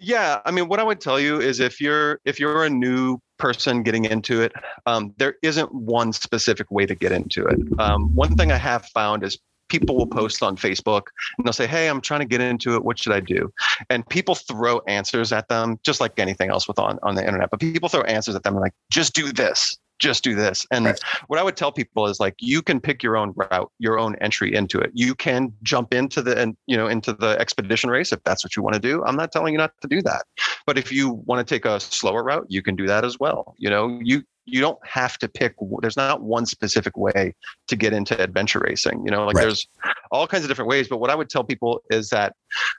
[0.00, 3.20] Yeah, I mean, what I would tell you is if you're if you're a new
[3.38, 4.52] person getting into it,
[4.86, 7.58] um, there isn't one specific way to get into it.
[7.78, 11.66] Um, one thing I have found is people will post on Facebook and they'll say,
[11.66, 12.84] Hey, I'm trying to get into it.
[12.84, 13.52] What should I do?
[13.90, 17.50] And people throw answers at them, just like anything else with on, on the internet.
[17.50, 20.66] But people throw answers at them and like, just do this just do this.
[20.70, 21.00] And right.
[21.26, 24.16] what I would tell people is like you can pick your own route, your own
[24.16, 24.90] entry into it.
[24.94, 28.56] You can jump into the and you know into the expedition race if that's what
[28.56, 29.04] you want to do.
[29.04, 30.24] I'm not telling you not to do that.
[30.66, 33.54] But if you want to take a slower route, you can do that as well.
[33.58, 37.34] You know, you you don't have to pick there's not one specific way
[37.66, 39.42] to get into adventure racing you know like right.
[39.42, 39.68] there's
[40.10, 42.34] all kinds of different ways but what i would tell people is that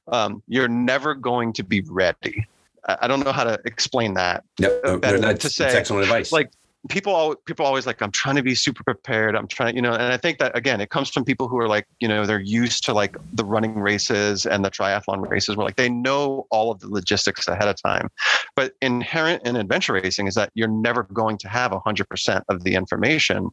[0.08, 2.48] um, you're never going to be ready
[2.88, 4.44] I don't know how to explain that.
[4.60, 6.32] No, no, that's, to say, excellent advice.
[6.32, 6.52] Like
[6.88, 10.14] people people always like i'm trying to be super prepared i'm trying you know and
[10.14, 12.86] i think that again it comes from people who are like you know they're used
[12.86, 16.80] to like the running races and the triathlon races where like they know all of
[16.80, 18.10] the logistics ahead of time.
[18.56, 22.76] But inherent in adventure racing is that you're never going to have 100% of the
[22.76, 23.50] information.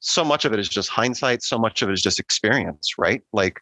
[0.00, 3.22] So much of it is just hindsight so much of it is just experience right?
[3.32, 3.60] Like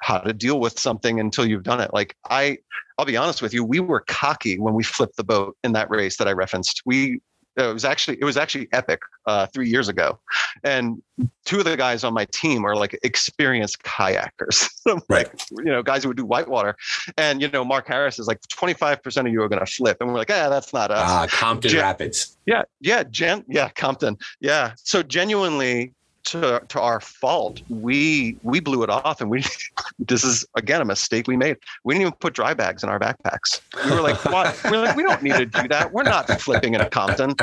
[0.00, 1.92] how to deal with something until you've done it.
[1.92, 2.58] Like i
[2.98, 5.88] I'll be honest with you, we were cocky when we flipped the boat in that
[5.88, 6.82] race that I referenced.
[6.84, 7.20] We
[7.58, 10.18] it was actually it was actually epic uh, three years ago,
[10.64, 11.02] and
[11.44, 14.68] two of the guys on my team are like experienced kayakers,
[15.08, 15.28] right?
[15.50, 16.76] you know, guys who would do whitewater,
[17.16, 19.70] and you know, Mark Harris is like twenty five percent of you are going to
[19.70, 21.08] flip, and we're like, yeah, that's not us.
[21.08, 22.36] Ah, Compton Gen- Rapids.
[22.46, 24.72] Yeah, yeah, Gen, yeah, Compton, yeah.
[24.76, 25.94] So genuinely,
[26.30, 29.44] to, to our fault, we we blew it off, and we
[29.98, 31.56] this is again a mistake we made.
[31.84, 33.60] We didn't even put dry bags in our backpacks.
[33.84, 34.58] We were like, what?
[34.64, 35.92] We're like, we don't need to do that.
[35.92, 37.34] We're not flipping in a Compton.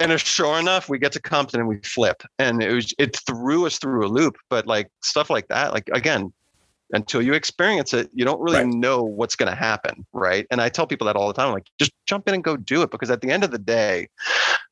[0.00, 3.66] And sure enough, we get to Compton and we flip, and it was it threw
[3.66, 4.36] us through a loop.
[4.50, 6.32] But like stuff like that, like again,
[6.92, 8.66] until you experience it, you don't really right.
[8.66, 10.46] know what's going to happen, right?
[10.50, 12.82] And I tell people that all the time, like just jump in and go do
[12.82, 14.08] it, because at the end of the day,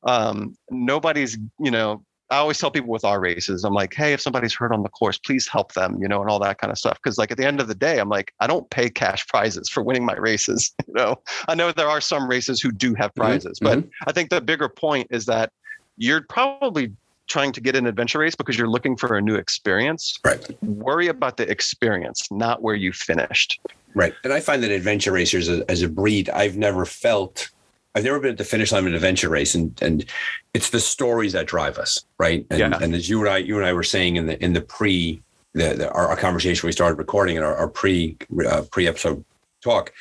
[0.03, 2.03] um, nobody's you know
[2.33, 4.89] I always tell people with our races, I'm like, hey, if somebody's hurt on the
[4.89, 6.97] course, please help them, you know, and all that kind of stuff.
[7.01, 9.69] Because like at the end of the day, I'm like, I don't pay cash prizes
[9.69, 10.73] for winning my races.
[10.87, 13.21] You know, I know there are some races who do have mm-hmm.
[13.21, 13.81] prizes, mm-hmm.
[13.81, 15.51] but I think the bigger point is that
[15.97, 16.91] you're probably
[17.27, 20.19] trying to get an adventure race because you're looking for a new experience.
[20.23, 20.45] Right.
[20.61, 23.59] Worry about the experience, not where you finished.
[23.95, 24.13] Right.
[24.23, 27.49] And I find that adventure racers as a breed, I've never felt
[27.95, 30.05] I've never been at the finish line of an adventure race, and and
[30.53, 32.45] it's the stories that drive us, right?
[32.49, 32.79] And, yeah.
[32.81, 35.21] and as you and I, you and I were saying in the in the pre
[35.53, 38.17] the, the our, our, conversation we started recording in our, our pre
[38.47, 39.23] uh, pre episode
[39.61, 39.93] talk,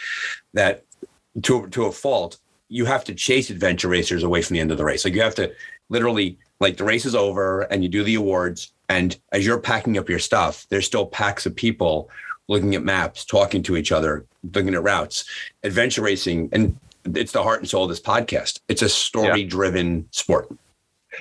[0.55, 0.85] that
[1.43, 2.39] to to a fault,
[2.69, 5.05] you have to chase adventure racers away from the end of the race.
[5.05, 5.53] Like you have to
[5.91, 9.99] literally like the race is over and you do the awards, and as you're packing
[9.99, 12.09] up your stuff, there's still packs of people
[12.49, 14.25] looking at maps, talking to each other,
[14.55, 15.25] looking at routes.
[15.63, 18.61] Adventure racing and it's the heart and soul of this podcast.
[18.69, 20.03] It's a story driven yeah.
[20.13, 20.49] sport.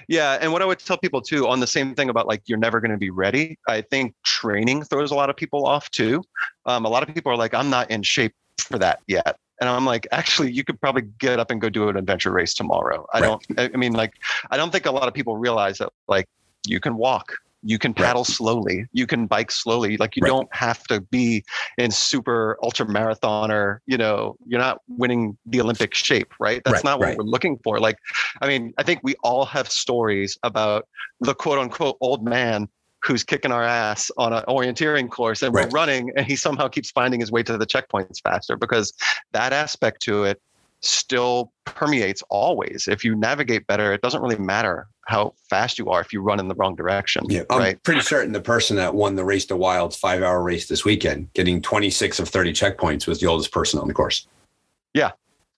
[0.08, 2.58] Yeah, and what I would tell people too on the same thing about like you're
[2.58, 3.58] never going to be ready.
[3.68, 6.24] I think training throws a lot of people off too.
[6.66, 9.38] Um, a lot of people are like, I'm not in shape for that yet.
[9.60, 12.56] And I'm like, actually, you could probably get up and go do an adventure race
[12.56, 13.06] tomorrow.
[13.14, 13.40] I right.
[13.58, 14.14] don't, I mean, like,
[14.50, 16.28] I don't think a lot of people realize that, like,
[16.66, 18.28] you can walk, you can paddle right.
[18.28, 18.86] slowly.
[18.92, 19.98] You can bike slowly.
[19.98, 20.30] Like you right.
[20.30, 21.44] don't have to be
[21.78, 23.80] in super ultra marathoner.
[23.86, 26.62] You know, you're not winning the Olympic shape, right?
[26.66, 27.80] That's right, not what we're looking for.
[27.80, 27.98] Like,
[28.42, 30.88] I mean, I think we all have stories about
[31.20, 32.68] the quote unquote old man
[33.04, 36.92] who's kicking our ass on an orienteering course and we're running and he somehow keeps
[36.92, 38.94] finding his way to the checkpoints faster because
[39.32, 40.40] that aspect to it
[40.82, 42.88] still permeates always.
[42.88, 46.40] If you navigate better, it doesn't really matter how fast you are if you run
[46.40, 47.26] in the wrong direction.
[47.28, 50.68] Yeah, I'm pretty certain the person that won the Race to Wilds five hour race
[50.68, 54.28] this weekend, getting 26 of 30 checkpoints, was the oldest person on the course.
[54.94, 55.12] Yeah,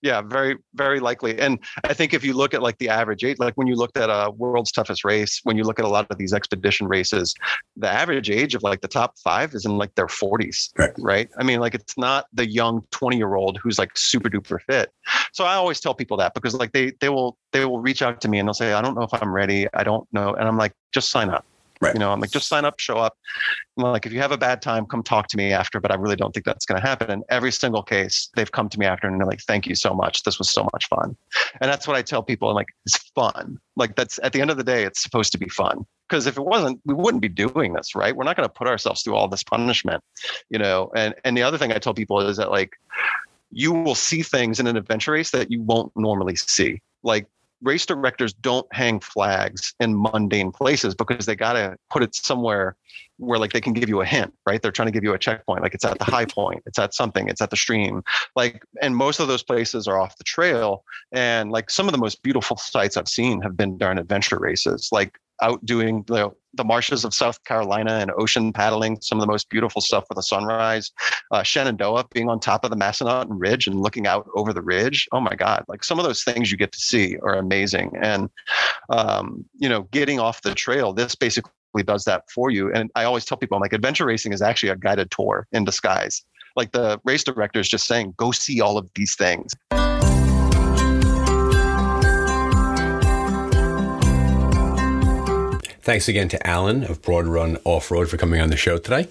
[0.03, 1.39] yeah, very, very likely.
[1.39, 3.97] And I think if you look at like the average age, like when you looked
[3.97, 7.33] at a world's toughest race, when you look at a lot of these expedition races,
[7.77, 10.91] the average age of like the top five is in like their 40s, right?
[10.99, 11.29] right?
[11.39, 14.91] I mean, like it's not the young 20 year old who's like super duper fit.
[15.31, 18.19] So I always tell people that because like they they will they will reach out
[18.21, 19.67] to me and they'll say, I don't know if I'm ready.
[19.73, 20.33] I don't know.
[20.33, 21.45] And I'm like, just sign up.
[21.83, 21.93] Right.
[21.93, 23.17] You know, I'm like, just sign up, show up.
[23.77, 25.79] I'm like, if you have a bad time, come talk to me after.
[25.79, 27.09] But I really don't think that's going to happen.
[27.09, 29.93] And every single case, they've come to me after and they're like, thank you so
[29.93, 30.23] much.
[30.23, 31.15] This was so much fun.
[31.61, 32.49] And that's what I tell people.
[32.49, 33.59] I'm like, it's fun.
[33.75, 35.85] Like that's at the end of the day, it's supposed to be fun.
[36.07, 38.15] Because if it wasn't, we wouldn't be doing this, right?
[38.15, 40.03] We're not going to put ourselves through all this punishment,
[40.49, 40.91] you know.
[40.95, 42.73] And and the other thing I tell people is that like
[43.51, 46.81] you will see things in an adventure race that you won't normally see.
[47.03, 47.27] Like
[47.63, 52.75] race directors don't hang flags in mundane places because they got to put it somewhere
[53.17, 54.61] where like they can give you a hint right?
[54.61, 56.93] They're trying to give you a checkpoint like it's at the high point it's at
[56.93, 58.03] something it's at the stream
[58.35, 61.97] like and most of those places are off the trail and like some of the
[61.97, 66.63] most beautiful sights i've seen have been during adventure races like out doing the, the
[66.63, 70.23] marshes of South Carolina and ocean paddling, some of the most beautiful stuff with the
[70.23, 70.91] sunrise.
[71.31, 75.07] Uh, Shenandoah being on top of the Massanutten Ridge and looking out over the ridge.
[75.11, 77.91] Oh my God, like some of those things you get to see are amazing.
[78.01, 78.29] And,
[78.89, 81.51] um, you know, getting off the trail, this basically
[81.85, 82.71] does that for you.
[82.71, 85.65] And I always tell people, I'm like, adventure racing is actually a guided tour in
[85.65, 86.23] disguise.
[86.55, 89.53] Like the race director is just saying, go see all of these things.
[95.83, 99.05] Thanks again to Allen of Broad Run Off Road for coming on the show today.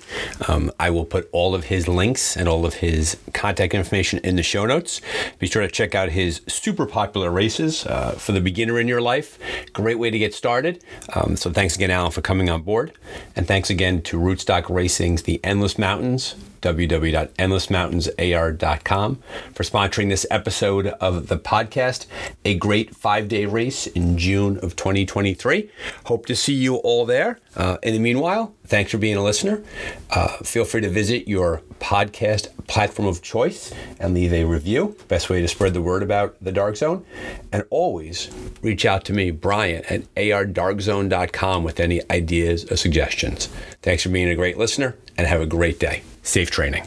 [0.48, 4.36] Um, I will put all of his links and all of his contact information in
[4.36, 5.02] the show notes.
[5.38, 9.02] Be sure to check out his super popular races uh, for the beginner in your
[9.02, 9.38] life.
[9.74, 10.82] Great way to get started.
[11.14, 12.94] Um, so thanks again, Allen, for coming on board.
[13.36, 19.22] And thanks again to Rootstock Racing's The Endless Mountains www.endlessmountainsar.com,
[19.54, 22.06] for sponsoring this episode of the podcast.
[22.44, 25.70] A great five day race in June of 2023.
[26.06, 27.38] Hope to see you all there.
[27.54, 29.62] Uh, in the meanwhile, thanks for being a listener.
[30.10, 34.96] Uh, feel free to visit your podcast platform of choice and leave a review.
[35.08, 37.04] Best way to spread the word about the Dark Zone.
[37.52, 38.30] And always
[38.62, 43.48] reach out to me, Brian, at ardarkzone.com with any ideas or suggestions.
[43.82, 46.02] Thanks for being a great listener and have a great day.
[46.22, 46.84] Safe training.